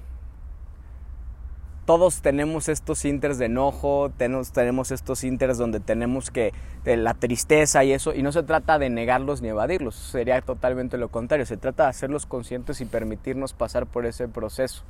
todos 1.85 2.21
tenemos 2.21 2.69
estos 2.69 3.03
inters 3.05 3.37
de 3.37 3.45
enojo, 3.45 4.11
tenemos, 4.17 4.51
tenemos 4.51 4.91
estos 4.91 5.23
inters 5.23 5.57
donde 5.57 5.79
tenemos 5.79 6.31
que 6.31 6.53
la 6.85 7.13
tristeza 7.13 7.83
y 7.83 7.91
eso, 7.91 8.13
y 8.13 8.23
no 8.23 8.31
se 8.31 8.43
trata 8.43 8.79
de 8.79 8.89
negarlos 8.89 9.41
ni 9.41 9.49
evadirlos, 9.49 9.95
sería 9.95 10.41
totalmente 10.41 10.97
lo 10.97 11.09
contrario, 11.09 11.45
se 11.45 11.57
trata 11.57 11.83
de 11.83 11.89
hacerlos 11.89 12.25
conscientes 12.25 12.79
y 12.81 12.85
permitirnos 12.85 13.53
pasar 13.53 13.85
por 13.85 14.05
ese 14.05 14.27
proceso. 14.27 14.83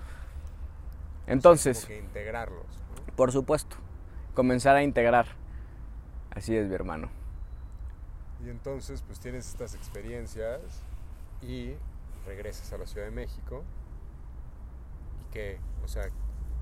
Entonces, 1.26 1.86
que 1.86 2.00
integrarlos. 2.00 2.66
Por 3.16 3.32
supuesto, 3.32 3.78
comenzar 4.34 4.76
a 4.76 4.84
integrar. 4.84 5.28
Así 6.32 6.56
es, 6.56 6.68
mi 6.68 6.76
hermano. 6.76 7.10
Y 8.46 8.50
entonces, 8.50 9.04
pues 9.06 9.20
tienes 9.20 9.48
estas 9.48 9.74
experiencias 9.76 10.60
y 11.42 11.74
regresas 12.26 12.74
a 12.74 12.78
la 12.78 12.88
Ciudad 12.88 13.06
de 13.06 13.12
México 13.12 13.64
y 15.22 15.34
que, 15.34 15.60
o 15.84 15.88
sea, 15.88 16.10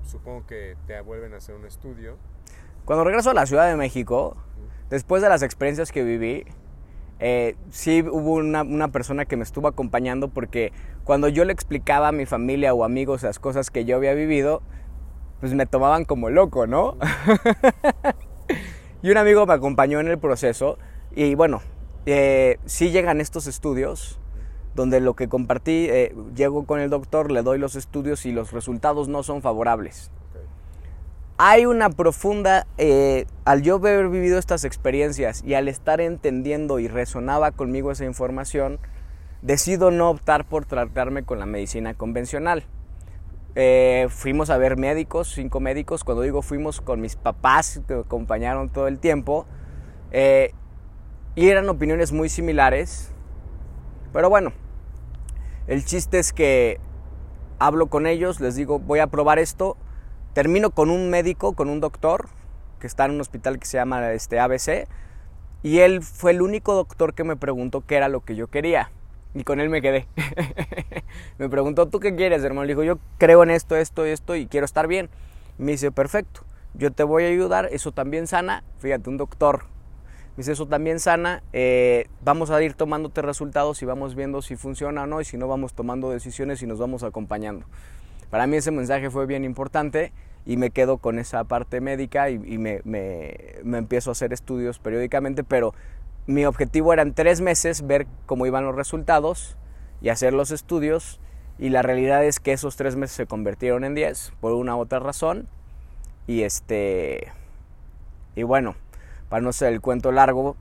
supongo 0.06 0.46
que 0.46 0.76
te 0.86 1.00
vuelven 1.00 1.34
a 1.34 1.38
hacer 1.38 1.54
un 1.54 1.66
estudio. 1.66 2.16
Cuando 2.84 3.04
regreso 3.04 3.30
a 3.30 3.34
la 3.34 3.46
Ciudad 3.46 3.68
de 3.68 3.76
México, 3.76 4.36
después 4.90 5.22
de 5.22 5.28
las 5.28 5.42
experiencias 5.42 5.92
que 5.92 6.02
viví, 6.02 6.44
eh, 7.20 7.54
sí 7.70 8.02
hubo 8.02 8.34
una, 8.34 8.62
una, 8.62 8.88
persona 8.88 9.24
que 9.24 9.36
me 9.36 9.44
estuvo 9.44 9.68
acompañando 9.68 10.28
porque 10.28 10.72
cuando 11.04 11.28
yo 11.28 11.44
le 11.44 11.52
explicaba 11.52 12.08
a 12.08 12.12
mi 12.12 12.26
familia 12.26 12.74
o 12.74 12.82
amigos 12.82 13.22
las 13.22 13.38
cosas 13.38 13.70
que 13.70 13.84
yo 13.84 13.96
había 13.96 14.14
vivido, 14.14 14.62
pues 15.40 15.54
me 15.54 15.66
tomaban 15.66 16.04
como 16.04 16.30
loco, 16.30 16.66
¿no? 16.66 16.96
y 19.02 19.10
un 19.10 19.16
amigo 19.16 19.46
me 19.46 19.54
acompañó 19.54 20.00
en 20.00 20.08
el 20.08 20.18
proceso 20.18 20.78
y 21.14 21.34
bueno, 21.34 21.62
eh, 22.06 22.58
sí 22.64 22.90
llegan 22.90 23.20
estos 23.20 23.46
estudios 23.46 24.18
donde 24.74 25.00
lo 25.00 25.14
que 25.14 25.28
compartí, 25.28 25.86
eh, 25.90 26.14
llego 26.34 26.64
con 26.64 26.80
el 26.80 26.90
doctor, 26.90 27.30
le 27.30 27.42
doy 27.42 27.58
los 27.58 27.76
estudios 27.76 28.24
y 28.26 28.32
los 28.32 28.52
resultados 28.52 29.08
no 29.08 29.22
son 29.22 29.42
favorables. 29.42 30.10
Hay 31.38 31.66
una 31.66 31.90
profunda, 31.90 32.66
eh, 32.78 33.26
al 33.44 33.62
yo 33.62 33.76
haber 33.76 34.08
vivido 34.08 34.38
estas 34.38 34.64
experiencias 34.64 35.42
y 35.44 35.54
al 35.54 35.68
estar 35.68 36.00
entendiendo 36.00 36.78
y 36.78 36.88
resonaba 36.88 37.50
conmigo 37.50 37.90
esa 37.90 38.04
información, 38.04 38.78
decido 39.42 39.90
no 39.90 40.10
optar 40.10 40.44
por 40.46 40.66
tratarme 40.66 41.24
con 41.24 41.38
la 41.38 41.46
medicina 41.46 41.94
convencional. 41.94 42.64
Eh, 43.54 44.06
fuimos 44.08 44.50
a 44.50 44.56
ver 44.56 44.78
médicos, 44.78 45.28
cinco 45.28 45.60
médicos, 45.60 46.04
cuando 46.04 46.22
digo 46.22 46.42
fuimos 46.42 46.80
con 46.80 47.00
mis 47.00 47.16
papás 47.16 47.82
que 47.86 47.94
me 47.94 48.00
acompañaron 48.00 48.70
todo 48.70 48.86
el 48.86 48.98
tiempo, 48.98 49.46
y 51.34 51.48
eran 51.48 51.66
opiniones 51.70 52.12
muy 52.12 52.28
similares 52.28 53.12
Pero 54.12 54.28
bueno, 54.28 54.52
el 55.66 55.84
chiste 55.84 56.18
es 56.18 56.32
que 56.32 56.80
hablo 57.58 57.86
con 57.86 58.06
ellos, 58.06 58.40
les 58.40 58.56
digo, 58.56 58.78
voy 58.78 58.98
a 58.98 59.06
probar 59.06 59.38
esto. 59.38 59.76
Termino 60.34 60.70
con 60.70 60.90
un 60.90 61.10
médico, 61.10 61.52
con 61.52 61.68
un 61.68 61.80
doctor, 61.80 62.28
que 62.80 62.86
está 62.86 63.04
en 63.04 63.12
un 63.12 63.20
hospital 63.20 63.58
que 63.58 63.66
se 63.66 63.76
llama 63.76 64.12
este, 64.12 64.40
ABC. 64.40 64.88
Y 65.62 65.78
él 65.78 66.02
fue 66.02 66.32
el 66.32 66.42
único 66.42 66.74
doctor 66.74 67.14
que 67.14 67.22
me 67.22 67.36
preguntó 67.36 67.84
qué 67.86 67.96
era 67.96 68.08
lo 68.08 68.24
que 68.24 68.34
yo 68.34 68.48
quería. 68.48 68.90
Y 69.34 69.44
con 69.44 69.60
él 69.60 69.70
me 69.70 69.80
quedé. 69.80 70.08
me 71.38 71.48
preguntó, 71.48 71.88
¿tú 71.88 72.00
qué 72.00 72.14
quieres, 72.16 72.42
hermano? 72.42 72.64
Le 72.64 72.72
digo, 72.72 72.82
yo 72.82 72.98
creo 73.18 73.42
en 73.42 73.50
esto, 73.50 73.76
esto 73.76 74.06
y 74.06 74.10
esto 74.10 74.34
y 74.34 74.46
quiero 74.46 74.64
estar 74.64 74.88
bien. 74.88 75.08
Me 75.58 75.72
dice, 75.72 75.92
perfecto, 75.92 76.42
yo 76.74 76.90
te 76.90 77.04
voy 77.04 77.24
a 77.24 77.28
ayudar, 77.28 77.68
eso 77.70 77.92
también 77.92 78.26
sana. 78.26 78.64
Fíjate, 78.78 79.08
un 79.08 79.18
doctor. 79.18 79.71
Me 80.36 80.42
dice, 80.42 80.52
eso 80.52 80.66
también 80.66 80.98
sana. 80.98 81.42
Eh, 81.52 82.06
vamos 82.24 82.50
a 82.50 82.62
ir 82.62 82.74
tomándote 82.74 83.22
resultados 83.22 83.82
y 83.82 83.86
vamos 83.86 84.14
viendo 84.14 84.42
si 84.42 84.56
funciona 84.56 85.02
o 85.02 85.06
no. 85.06 85.20
Y 85.20 85.24
si 85.24 85.36
no, 85.36 85.48
vamos 85.48 85.74
tomando 85.74 86.10
decisiones 86.10 86.62
y 86.62 86.66
nos 86.66 86.78
vamos 86.78 87.02
acompañando. 87.02 87.66
Para 88.30 88.46
mí 88.46 88.56
ese 88.56 88.70
mensaje 88.70 89.10
fue 89.10 89.26
bien 89.26 89.44
importante 89.44 90.12
y 90.46 90.56
me 90.56 90.70
quedo 90.70 90.98
con 90.98 91.18
esa 91.18 91.44
parte 91.44 91.80
médica 91.80 92.30
y, 92.30 92.38
me, 92.38 92.80
me 92.84 93.78
empiezo 93.78 94.10
a 94.10 94.12
hacer 94.12 94.32
estudios 94.32 94.78
periódicamente, 94.78 95.44
pero 95.44 95.74
mi 96.26 96.44
objetivo 96.44 96.92
era 96.92 97.02
en 97.02 97.14
tres 97.14 97.40
meses 97.40 97.86
ver 97.86 98.06
cómo 98.26 98.46
iban 98.46 98.64
los 98.64 98.74
resultados 98.74 99.56
y 100.00 100.08
hacer 100.08 100.32
los 100.32 100.50
estudios 100.50 101.20
y 101.58 101.68
la 101.68 101.82
realidad 101.82 102.24
es 102.24 102.40
que 102.40 102.52
esos 102.52 102.76
tres 102.76 102.96
meses 102.96 103.16
se 103.16 103.26
convirtieron 103.26 103.84
en 103.84 103.94
diez 103.94 104.32
por 104.40 104.52
una 104.52 104.76
u 104.76 104.80
otra 104.80 104.98
razón 104.98 105.48
y 106.26 106.42
este 106.42 107.32
y 108.34 108.42
bueno 108.44 108.74
para 109.32 109.40
no 109.40 109.54
ser 109.54 109.72
el 109.72 109.80
cuento 109.80 110.12
largo 110.12 110.56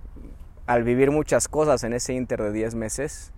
al 0.65 0.85
vivir 0.85 1.11
muchas 1.11 1.49
cosas 1.49 1.83
en 1.83 1.91
ese 1.91 2.13
inter 2.13 2.41
de 2.41 2.53
diez 2.53 2.73
meses 2.73 3.33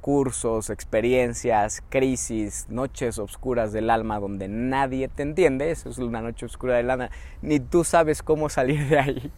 cursos, 0.00 0.70
experiencias, 0.70 1.82
crisis, 1.90 2.64
noches 2.70 3.18
oscuras 3.18 3.74
del 3.74 3.90
alma 3.90 4.18
donde 4.18 4.48
nadie 4.48 5.08
te 5.08 5.22
entiende, 5.22 5.70
eso 5.70 5.90
es 5.90 5.98
una 5.98 6.22
noche 6.22 6.46
oscura 6.46 6.78
del 6.78 6.88
alma, 6.88 7.10
ni 7.42 7.60
tú 7.60 7.84
sabes 7.84 8.22
cómo 8.22 8.48
salir 8.48 8.88
de 8.88 8.98
ahí 8.98 9.32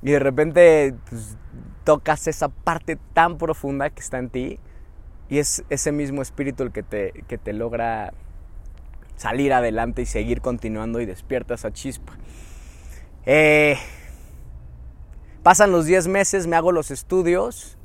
y 0.00 0.12
de 0.12 0.20
repente 0.20 0.94
pues, 1.08 1.36
tocas 1.82 2.28
esa 2.28 2.50
parte 2.50 2.98
tan 3.12 3.36
profunda 3.36 3.90
que 3.90 3.98
está 3.98 4.20
en 4.20 4.30
ti 4.30 4.60
y 5.28 5.38
es 5.38 5.64
ese 5.70 5.90
mismo 5.90 6.22
espíritu 6.22 6.62
el 6.62 6.70
que 6.70 6.84
te, 6.84 7.24
que 7.26 7.36
te 7.36 7.52
logra 7.52 8.14
salir 9.16 9.52
adelante 9.52 10.02
y 10.02 10.06
seguir 10.06 10.40
continuando 10.40 11.00
y 11.00 11.06
despierta 11.06 11.54
esa 11.54 11.72
chispa. 11.72 12.12
Eh, 13.26 13.76
pasan 15.42 15.72
los 15.72 15.86
10 15.86 16.08
meses, 16.08 16.46
me 16.46 16.56
hago 16.56 16.72
los 16.72 16.90
estudios 16.90 17.78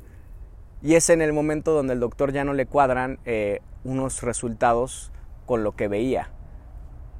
y 0.82 0.94
es 0.94 1.10
en 1.10 1.22
el 1.22 1.32
momento 1.32 1.72
donde 1.72 1.94
el 1.94 2.00
doctor 2.00 2.32
ya 2.32 2.44
no 2.44 2.52
le 2.52 2.66
cuadran 2.66 3.18
eh, 3.24 3.60
unos 3.84 4.22
resultados 4.22 5.10
con 5.46 5.64
lo 5.64 5.72
que 5.72 5.88
veía 5.88 6.30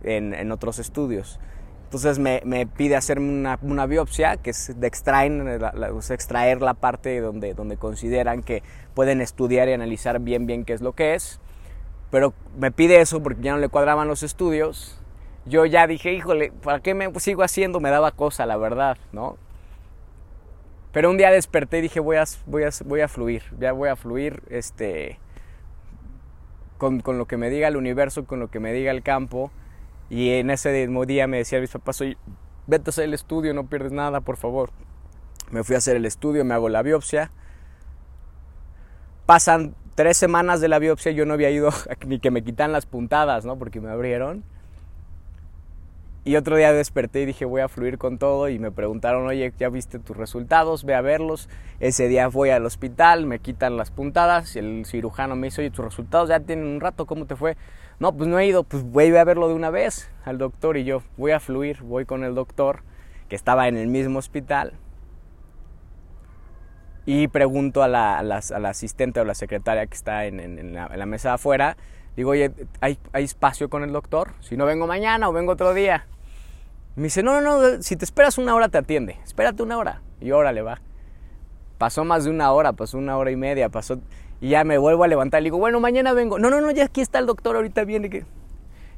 en, 0.02 0.52
otros 0.52 0.78
estudios. 0.78 1.40
Entonces 1.84 2.18
me, 2.18 2.66
pide 2.66 2.96
hacerme 2.96 3.56
una, 3.62 3.86
biopsia, 3.86 4.36
que 4.36 4.50
es 4.50 4.78
de 4.78 4.86
extraer 4.86 5.30
la, 5.60 5.88
extraer 6.10 6.60
la 6.60 6.74
parte 6.74 7.20
donde, 7.20 7.54
donde 7.54 7.76
consideran 7.76 8.42
que 8.42 8.62
pueden 8.94 9.20
estudiar 9.20 9.68
y 9.68 9.72
analizar 9.72 10.20
bien 10.20 10.46
bien 10.46 10.64
qué 10.64 10.72
es 10.72 10.80
lo 10.80 10.92
que 10.92 11.14
es. 11.14 11.40
Pero 12.10 12.34
me 12.58 12.70
pide 12.70 13.00
eso 13.00 13.22
porque 13.22 13.42
ya 13.42 13.52
no 13.52 13.58
le 13.58 13.68
cuadraban 13.68 14.08
los 14.08 14.22
estudios. 14.22 15.00
Yo 15.44 15.64
ya 15.64 15.86
dije, 15.86 16.12
híjole, 16.12 16.52
¿para 16.62 16.80
qué 16.80 16.94
me 16.94 17.08
sigo 17.20 17.42
haciendo? 17.42 17.80
Me 17.80 17.90
daba 17.90 18.10
cosa, 18.10 18.46
la 18.46 18.56
verdad, 18.56 18.96
¿no? 19.12 19.38
Pero 20.96 21.10
un 21.10 21.18
día 21.18 21.30
desperté 21.30 21.80
y 21.80 21.82
dije, 21.82 22.00
voy 22.00 22.16
a, 22.16 22.24
voy 22.46 22.62
a, 22.62 22.70
voy 22.86 23.02
a 23.02 23.08
fluir, 23.08 23.42
ya 23.60 23.72
voy 23.72 23.90
a 23.90 23.96
fluir 23.96 24.42
este, 24.48 25.18
con, 26.78 27.00
con 27.00 27.18
lo 27.18 27.26
que 27.26 27.36
me 27.36 27.50
diga 27.50 27.68
el 27.68 27.76
universo, 27.76 28.24
con 28.24 28.40
lo 28.40 28.50
que 28.50 28.60
me 28.60 28.72
diga 28.72 28.92
el 28.92 29.02
campo 29.02 29.50
y 30.08 30.30
en 30.30 30.48
ese 30.48 30.72
mismo 30.72 31.04
día 31.04 31.26
me 31.26 31.36
decía 31.36 31.60
mis 31.60 31.70
papás, 31.70 32.00
oye, 32.00 32.16
vete 32.66 32.88
a 32.88 32.92
hacer 32.92 33.04
el 33.04 33.12
estudio, 33.12 33.52
no 33.52 33.66
pierdes 33.66 33.92
nada, 33.92 34.22
por 34.22 34.38
favor. 34.38 34.70
Me 35.50 35.62
fui 35.64 35.74
a 35.74 35.78
hacer 35.80 35.96
el 35.96 36.06
estudio, 36.06 36.46
me 36.46 36.54
hago 36.54 36.70
la 36.70 36.80
biopsia. 36.80 37.30
Pasan 39.26 39.74
tres 39.96 40.16
semanas 40.16 40.62
de 40.62 40.68
la 40.68 40.78
biopsia, 40.78 41.12
yo 41.12 41.26
no 41.26 41.34
había 41.34 41.50
ido 41.50 41.72
ni 42.06 42.20
que 42.20 42.30
me 42.30 42.42
quitan 42.42 42.72
las 42.72 42.86
puntadas, 42.86 43.44
¿no? 43.44 43.58
Porque 43.58 43.82
me 43.82 43.90
abrieron. 43.90 44.44
Y 46.26 46.34
otro 46.34 46.56
día 46.56 46.72
desperté 46.72 47.22
y 47.22 47.26
dije, 47.26 47.44
voy 47.44 47.60
a 47.60 47.68
fluir 47.68 47.98
con 47.98 48.18
todo. 48.18 48.48
Y 48.48 48.58
me 48.58 48.72
preguntaron, 48.72 49.28
oye, 49.28 49.52
¿ya 49.56 49.68
viste 49.68 50.00
tus 50.00 50.16
resultados? 50.16 50.82
Ve 50.82 50.96
a 50.96 51.00
verlos. 51.00 51.48
Ese 51.78 52.08
día 52.08 52.26
voy 52.26 52.50
al 52.50 52.66
hospital, 52.66 53.26
me 53.26 53.38
quitan 53.38 53.76
las 53.76 53.92
puntadas. 53.92 54.56
Y 54.56 54.58
el 54.58 54.86
cirujano 54.86 55.36
me 55.36 55.46
dice, 55.46 55.60
oye, 55.60 55.70
tus 55.70 55.84
resultados 55.84 56.28
ya 56.28 56.40
tienen 56.40 56.66
un 56.66 56.80
rato, 56.80 57.06
¿cómo 57.06 57.26
te 57.26 57.36
fue? 57.36 57.56
No, 58.00 58.12
pues 58.12 58.28
no 58.28 58.40
he 58.40 58.46
ido, 58.46 58.64
pues 58.64 58.82
voy 58.82 59.14
a 59.16 59.22
verlo 59.22 59.46
de 59.46 59.54
una 59.54 59.70
vez 59.70 60.10
al 60.24 60.38
doctor. 60.38 60.76
Y 60.76 60.82
yo 60.82 61.00
voy 61.16 61.30
a 61.30 61.38
fluir, 61.38 61.82
voy 61.82 62.06
con 62.06 62.24
el 62.24 62.34
doctor, 62.34 62.80
que 63.28 63.36
estaba 63.36 63.68
en 63.68 63.76
el 63.76 63.86
mismo 63.86 64.18
hospital. 64.18 64.72
Y 67.04 67.28
pregunto 67.28 67.84
a 67.84 67.88
la, 67.88 68.18
asistente 68.68 69.20
o 69.20 69.24
la 69.24 69.36
secretaria 69.36 69.86
que 69.86 69.94
está 69.94 70.24
en, 70.24 70.74
la, 70.74 71.06
mesa 71.06 71.34
afuera. 71.34 71.76
Digo, 72.16 72.30
oye, 72.30 72.50
¿hay, 72.80 72.98
¿hay 73.12 73.22
espacio 73.22 73.70
con 73.70 73.84
el 73.84 73.92
doctor? 73.92 74.32
Si 74.40 74.56
no 74.56 74.66
vengo 74.66 74.88
mañana 74.88 75.28
o 75.28 75.32
vengo 75.32 75.52
otro 75.52 75.72
día. 75.72 76.04
Me 76.96 77.04
dice, 77.04 77.22
no, 77.22 77.40
no, 77.40 77.60
no, 77.60 77.82
si 77.82 77.94
te 77.94 78.06
esperas 78.06 78.38
una 78.38 78.54
hora 78.54 78.70
te 78.70 78.78
atiende. 78.78 79.18
Espérate 79.22 79.62
una 79.62 79.76
hora. 79.76 80.00
Y 80.20 80.30
órale, 80.30 80.62
va. 80.62 80.80
Pasó 81.76 82.04
más 82.04 82.24
de 82.24 82.30
una 82.30 82.50
hora, 82.52 82.72
pasó 82.72 82.96
una 82.96 83.16
hora 83.18 83.30
y 83.30 83.36
media, 83.36 83.68
pasó... 83.68 84.00
Y 84.40 84.50
ya 84.50 84.64
me 84.64 84.78
vuelvo 84.78 85.04
a 85.04 85.08
levantar 85.08 85.42
y 85.42 85.44
digo, 85.44 85.58
bueno, 85.58 85.78
mañana 85.78 86.14
vengo. 86.14 86.38
No, 86.38 86.50
no, 86.50 86.60
no, 86.60 86.70
ya 86.70 86.84
aquí 86.84 87.02
está 87.02 87.18
el 87.18 87.26
doctor, 87.26 87.56
ahorita 87.56 87.84
viene. 87.84 88.08
Que... 88.10 88.24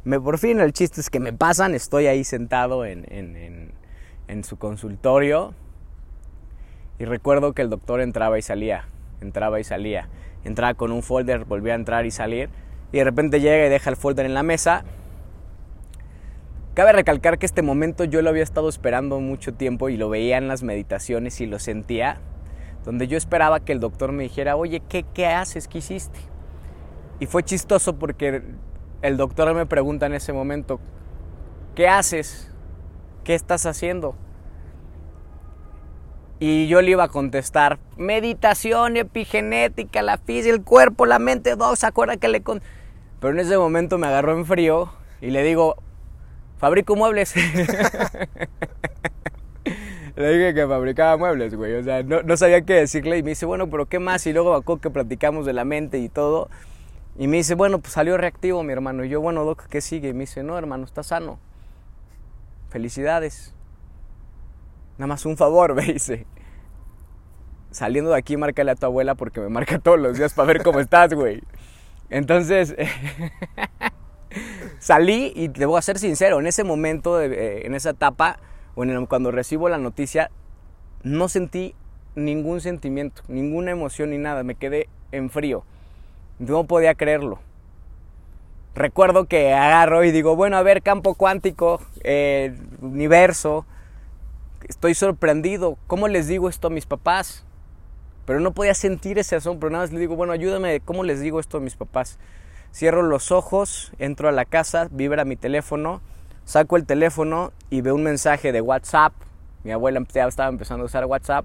Me, 0.04 0.20
por 0.20 0.38
fin 0.38 0.60
el 0.60 0.72
chiste 0.72 1.00
es 1.00 1.10
que 1.10 1.20
me 1.20 1.32
pasan, 1.32 1.74
estoy 1.74 2.06
ahí 2.06 2.24
sentado 2.24 2.84
en, 2.84 3.04
en, 3.08 3.72
en 4.28 4.44
su 4.44 4.58
consultorio. 4.58 5.54
Y 7.00 7.04
recuerdo 7.04 7.52
que 7.52 7.62
el 7.62 7.70
doctor 7.70 8.00
entraba 8.00 8.38
y 8.38 8.42
salía, 8.42 8.88
entraba 9.20 9.58
y 9.60 9.64
salía. 9.64 10.08
Entraba 10.44 10.74
con 10.74 10.92
un 10.92 11.02
folder, 11.02 11.44
volvía 11.44 11.72
a 11.72 11.76
entrar 11.76 12.06
y 12.06 12.12
salir. 12.12 12.48
Y 12.92 12.98
de 12.98 13.04
repente 13.04 13.40
llega 13.40 13.66
y 13.66 13.68
deja 13.68 13.90
el 13.90 13.96
folder 13.96 14.24
en 14.26 14.34
la 14.34 14.42
mesa 14.42 14.84
Cabe 16.78 16.92
recalcar 16.92 17.40
que 17.40 17.46
este 17.46 17.62
momento 17.62 18.04
yo 18.04 18.22
lo 18.22 18.30
había 18.30 18.44
estado 18.44 18.68
esperando 18.68 19.18
mucho 19.18 19.52
tiempo 19.52 19.88
y 19.88 19.96
lo 19.96 20.08
veía 20.08 20.38
en 20.38 20.46
las 20.46 20.62
meditaciones 20.62 21.40
y 21.40 21.46
lo 21.46 21.58
sentía, 21.58 22.20
donde 22.84 23.08
yo 23.08 23.18
esperaba 23.18 23.58
que 23.58 23.72
el 23.72 23.80
doctor 23.80 24.12
me 24.12 24.22
dijera, 24.22 24.54
oye, 24.54 24.80
¿qué, 24.88 25.02
qué 25.02 25.26
haces? 25.26 25.66
¿Qué 25.66 25.78
hiciste? 25.78 26.20
Y 27.18 27.26
fue 27.26 27.42
chistoso 27.42 27.98
porque 27.98 28.44
el 29.02 29.16
doctor 29.16 29.52
me 29.54 29.66
pregunta 29.66 30.06
en 30.06 30.14
ese 30.14 30.32
momento, 30.32 30.78
¿qué 31.74 31.88
haces? 31.88 32.48
¿Qué 33.24 33.34
estás 33.34 33.66
haciendo? 33.66 34.14
Y 36.38 36.68
yo 36.68 36.80
le 36.80 36.92
iba 36.92 37.02
a 37.02 37.08
contestar, 37.08 37.80
meditación, 37.96 38.96
epigenética, 38.96 40.00
la 40.00 40.16
física, 40.16 40.54
el 40.54 40.62
cuerpo, 40.62 41.06
la 41.06 41.18
mente, 41.18 41.56
dos, 41.56 41.82
acuerda 41.82 42.18
que 42.18 42.28
le... 42.28 42.40
Con... 42.42 42.62
Pero 43.18 43.32
en 43.32 43.40
ese 43.40 43.58
momento 43.58 43.98
me 43.98 44.06
agarró 44.06 44.38
en 44.38 44.46
frío 44.46 44.92
y 45.20 45.30
le 45.30 45.42
digo, 45.42 45.74
fabrico 46.58 46.96
muebles. 46.96 47.34
Le 50.16 50.32
dije 50.36 50.52
que 50.52 50.66
fabricaba 50.66 51.16
muebles, 51.16 51.54
güey. 51.54 51.74
O 51.76 51.84
sea, 51.84 52.02
no, 52.02 52.36
sabía 52.36 52.62
qué 52.62 52.74
decirle. 52.74 53.18
Y 53.18 53.22
me 53.22 53.30
dice, 53.30 53.46
bueno, 53.46 53.70
pero 53.70 53.86
¿qué 53.86 54.00
más? 54.00 54.26
Y 54.26 54.32
luego 54.32 54.52
acá 54.54 54.72
que 54.82 54.90
platicamos 54.90 55.46
de 55.46 55.52
la 55.52 55.64
mente 55.64 55.98
y 55.98 56.08
todo. 56.08 56.48
Y 57.16 57.28
me 57.28 57.36
dice, 57.36 57.54
bueno, 57.54 57.78
pues 57.78 57.92
salió 57.92 58.16
reactivo 58.16 58.64
mi 58.64 58.72
hermano. 58.72 59.04
Y 59.04 59.08
yo, 59.08 59.20
bueno, 59.20 59.44
Doc, 59.44 59.66
¿qué 59.68 59.80
sigue? 59.80 60.08
Y 60.08 60.12
me 60.14 60.20
dice, 60.20 60.42
no, 60.42 60.58
hermano, 60.58 60.84
está 60.84 61.04
sano. 61.04 61.38
Felicidades. 62.68 63.54
Nada 64.98 65.06
más 65.06 65.24
un 65.24 65.36
favor, 65.36 65.74
me 65.76 65.84
dice. 65.84 66.26
Saliendo 67.70 68.10
de 68.10 68.18
aquí, 68.18 68.36
márcale 68.36 68.72
a 68.72 68.74
tu 68.74 68.86
abuela 68.86 69.14
porque 69.14 69.40
me 69.40 69.48
marca 69.50 69.78
todos 69.78 70.00
los 70.00 70.18
días 70.18 70.34
para 70.34 70.48
ver 70.48 70.64
cómo 70.64 70.80
estás, 70.80 71.14
güey. 71.14 71.44
Entonces, 72.10 72.74
salí 74.78 75.32
y 75.34 75.48
te 75.48 75.66
voy 75.66 75.78
a 75.78 75.82
ser 75.82 75.98
sincero, 75.98 76.40
en 76.40 76.46
ese 76.46 76.64
momento, 76.64 77.20
eh, 77.20 77.66
en 77.66 77.74
esa 77.74 77.90
etapa, 77.90 78.38
cuando 79.08 79.30
recibo 79.30 79.68
la 79.68 79.78
noticia, 79.78 80.30
no 81.02 81.28
sentí 81.28 81.74
ningún 82.14 82.60
sentimiento, 82.60 83.22
ninguna 83.28 83.70
emoción 83.70 84.10
ni 84.10 84.18
nada, 84.18 84.42
me 84.42 84.54
quedé 84.54 84.88
en 85.12 85.30
frío. 85.30 85.64
No 86.38 86.64
podía 86.64 86.94
creerlo. 86.94 87.40
Recuerdo 88.74 89.24
que 89.24 89.52
agarro 89.52 90.04
y 90.04 90.12
digo, 90.12 90.36
bueno, 90.36 90.56
a 90.56 90.62
ver, 90.62 90.82
campo 90.82 91.14
cuántico, 91.14 91.80
eh, 92.04 92.56
universo, 92.80 93.66
estoy 94.68 94.94
sorprendido, 94.94 95.76
¿cómo 95.88 96.06
les 96.06 96.28
digo 96.28 96.48
esto 96.48 96.68
a 96.68 96.70
mis 96.70 96.86
papás? 96.86 97.44
Pero 98.24 98.38
no 98.40 98.52
podía 98.52 98.74
sentir 98.74 99.18
ese 99.18 99.34
asombro, 99.34 99.70
nada 99.70 99.84
más 99.84 99.92
le 99.92 99.98
digo, 99.98 100.14
bueno, 100.14 100.32
ayúdame, 100.32 100.80
¿cómo 100.80 101.02
les 101.02 101.20
digo 101.20 101.40
esto 101.40 101.56
a 101.56 101.60
mis 101.60 101.74
papás? 101.74 102.18
Cierro 102.72 103.02
los 103.02 103.32
ojos, 103.32 103.92
entro 103.98 104.28
a 104.28 104.32
la 104.32 104.44
casa, 104.44 104.88
vibra 104.90 105.24
mi 105.24 105.36
teléfono, 105.36 106.00
saco 106.44 106.76
el 106.76 106.86
teléfono 106.86 107.52
y 107.70 107.80
veo 107.80 107.94
un 107.94 108.04
mensaje 108.04 108.52
de 108.52 108.60
WhatsApp. 108.60 109.12
Mi 109.64 109.72
abuela 109.72 110.00
estaba 110.00 110.48
empezando 110.48 110.84
a 110.84 110.86
usar 110.86 111.04
WhatsApp, 111.06 111.44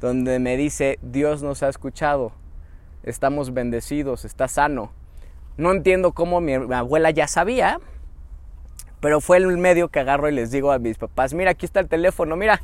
donde 0.00 0.38
me 0.38 0.56
dice, 0.56 0.98
Dios 1.02 1.42
nos 1.42 1.62
ha 1.62 1.68
escuchado. 1.68 2.32
estamos 3.02 3.54
bendecidos, 3.54 4.24
está 4.24 4.48
sano. 4.48 4.92
No 5.56 5.72
entiendo 5.72 6.12
cómo 6.12 6.40
mi 6.40 6.54
abuela 6.54 7.10
ya 7.10 7.28
sabía, 7.28 7.80
pero 9.00 9.20
fue 9.20 9.36
el 9.36 9.46
medio 9.56 9.88
que 9.88 10.00
agarro 10.00 10.28
y 10.28 10.32
les 10.32 10.50
digo 10.50 10.72
a 10.72 10.78
mis 10.78 10.98
papás, 10.98 11.32
mira, 11.32 11.52
aquí 11.52 11.64
está 11.64 11.80
el 11.80 11.88
teléfono, 11.88 12.36
mira. 12.36 12.60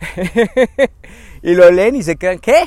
y 1.42 1.54
lo 1.54 1.70
leen 1.70 1.96
y 1.96 2.02
se 2.02 2.16
quedan, 2.16 2.38
¿qué? 2.38 2.64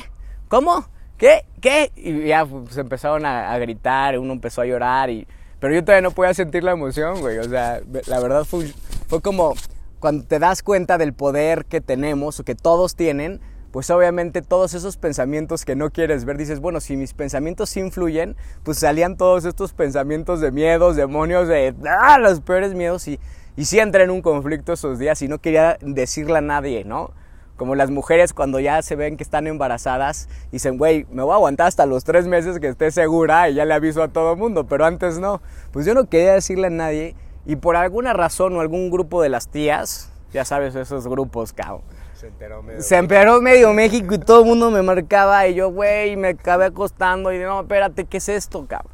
¿Cómo? 0.48 0.88
¿Qué? 1.16 1.44
¿Qué? 1.60 1.92
Y 1.96 2.26
ya 2.26 2.46
pues, 2.46 2.76
empezaron 2.76 3.26
a, 3.26 3.56
gritar, 3.58 4.18
uno 4.18 4.32
empezó 4.32 4.62
a 4.62 4.66
llorar, 4.66 5.10
y, 5.10 5.26
pero 5.60 5.74
yo 5.74 5.84
todavía 5.84 6.02
no 6.02 6.12
podía 6.12 6.34
sentir 6.34 6.64
la 6.64 6.72
emoción, 6.72 7.20
güey. 7.20 7.38
O 7.38 7.44
sea, 7.44 7.80
la 8.06 8.20
verdad 8.20 8.44
fue, 8.44 8.72
fue 9.08 9.20
como 9.20 9.54
cuando 9.98 10.24
te 10.24 10.38
das 10.38 10.62
cuenta 10.62 10.98
del 10.98 11.12
poder 11.12 11.64
que 11.64 11.80
tenemos 11.80 12.40
o 12.40 12.44
que 12.44 12.54
todos 12.54 12.94
tienen, 12.94 13.40
pues 13.72 13.90
obviamente 13.90 14.42
todos 14.42 14.74
esos 14.74 14.96
pensamientos 14.96 15.64
que 15.64 15.76
no 15.76 15.90
quieres 15.90 16.24
ver, 16.24 16.38
dices, 16.38 16.60
bueno, 16.60 16.80
si 16.80 16.96
mis 16.96 17.12
pensamientos 17.12 17.76
influyen, 17.76 18.36
pues 18.62 18.78
salían 18.78 19.16
todos 19.16 19.44
estos 19.44 19.72
pensamientos 19.72 20.40
de 20.40 20.50
miedos, 20.52 20.96
demonios, 20.96 21.48
de 21.48 21.74
ah, 21.86 22.18
los 22.18 22.40
peores 22.40 22.74
miedos 22.74 23.06
y, 23.08 23.18
y 23.56 23.64
sí 23.66 23.78
entré 23.78 24.04
en 24.04 24.10
un 24.10 24.22
conflicto 24.22 24.72
esos 24.72 24.98
días 24.98 25.20
y 25.22 25.28
no 25.28 25.38
quería 25.38 25.78
decirle 25.80 26.38
a 26.38 26.42
nadie, 26.42 26.84
¿no? 26.84 27.12
Como 27.58 27.74
las 27.74 27.90
mujeres 27.90 28.32
cuando 28.32 28.60
ya 28.60 28.80
se 28.82 28.94
ven 28.94 29.16
que 29.16 29.24
están 29.24 29.48
embarazadas, 29.48 30.28
dicen, 30.52 30.78
güey, 30.78 31.06
me 31.10 31.24
voy 31.24 31.32
a 31.32 31.34
aguantar 31.34 31.66
hasta 31.66 31.86
los 31.86 32.04
tres 32.04 32.28
meses 32.28 32.60
que 32.60 32.68
esté 32.68 32.92
segura 32.92 33.50
y 33.50 33.54
ya 33.54 33.64
le 33.64 33.74
aviso 33.74 34.00
a 34.00 34.08
todo 34.08 34.32
el 34.32 34.38
mundo, 34.38 34.68
pero 34.68 34.84
antes 34.84 35.18
no. 35.18 35.42
Pues 35.72 35.84
yo 35.84 35.92
no 35.92 36.08
quería 36.08 36.34
decirle 36.34 36.68
a 36.68 36.70
nadie 36.70 37.16
y 37.44 37.56
por 37.56 37.74
alguna 37.74 38.12
razón 38.12 38.54
o 38.56 38.60
algún 38.60 38.90
grupo 38.90 39.20
de 39.22 39.28
las 39.28 39.48
tías, 39.48 40.08
ya 40.32 40.44
sabes, 40.44 40.76
esos 40.76 41.08
grupos, 41.08 41.52
cabrón. 41.52 41.82
Se 42.14 42.28
enteró 42.28 42.62
medio. 42.62 42.80
Se 42.80 42.96
enteró 42.96 43.40
medio 43.40 43.72
México 43.72 44.14
y 44.14 44.18
todo 44.18 44.42
el 44.42 44.46
mundo 44.46 44.70
me 44.70 44.82
marcaba 44.82 45.48
y 45.48 45.54
yo, 45.54 45.72
güey, 45.72 46.16
me 46.16 46.28
acabé 46.28 46.66
acostando 46.66 47.32
y 47.32 47.40
no, 47.40 47.62
espérate, 47.62 48.04
¿qué 48.04 48.18
es 48.18 48.28
esto, 48.28 48.66
cabrón? 48.68 48.86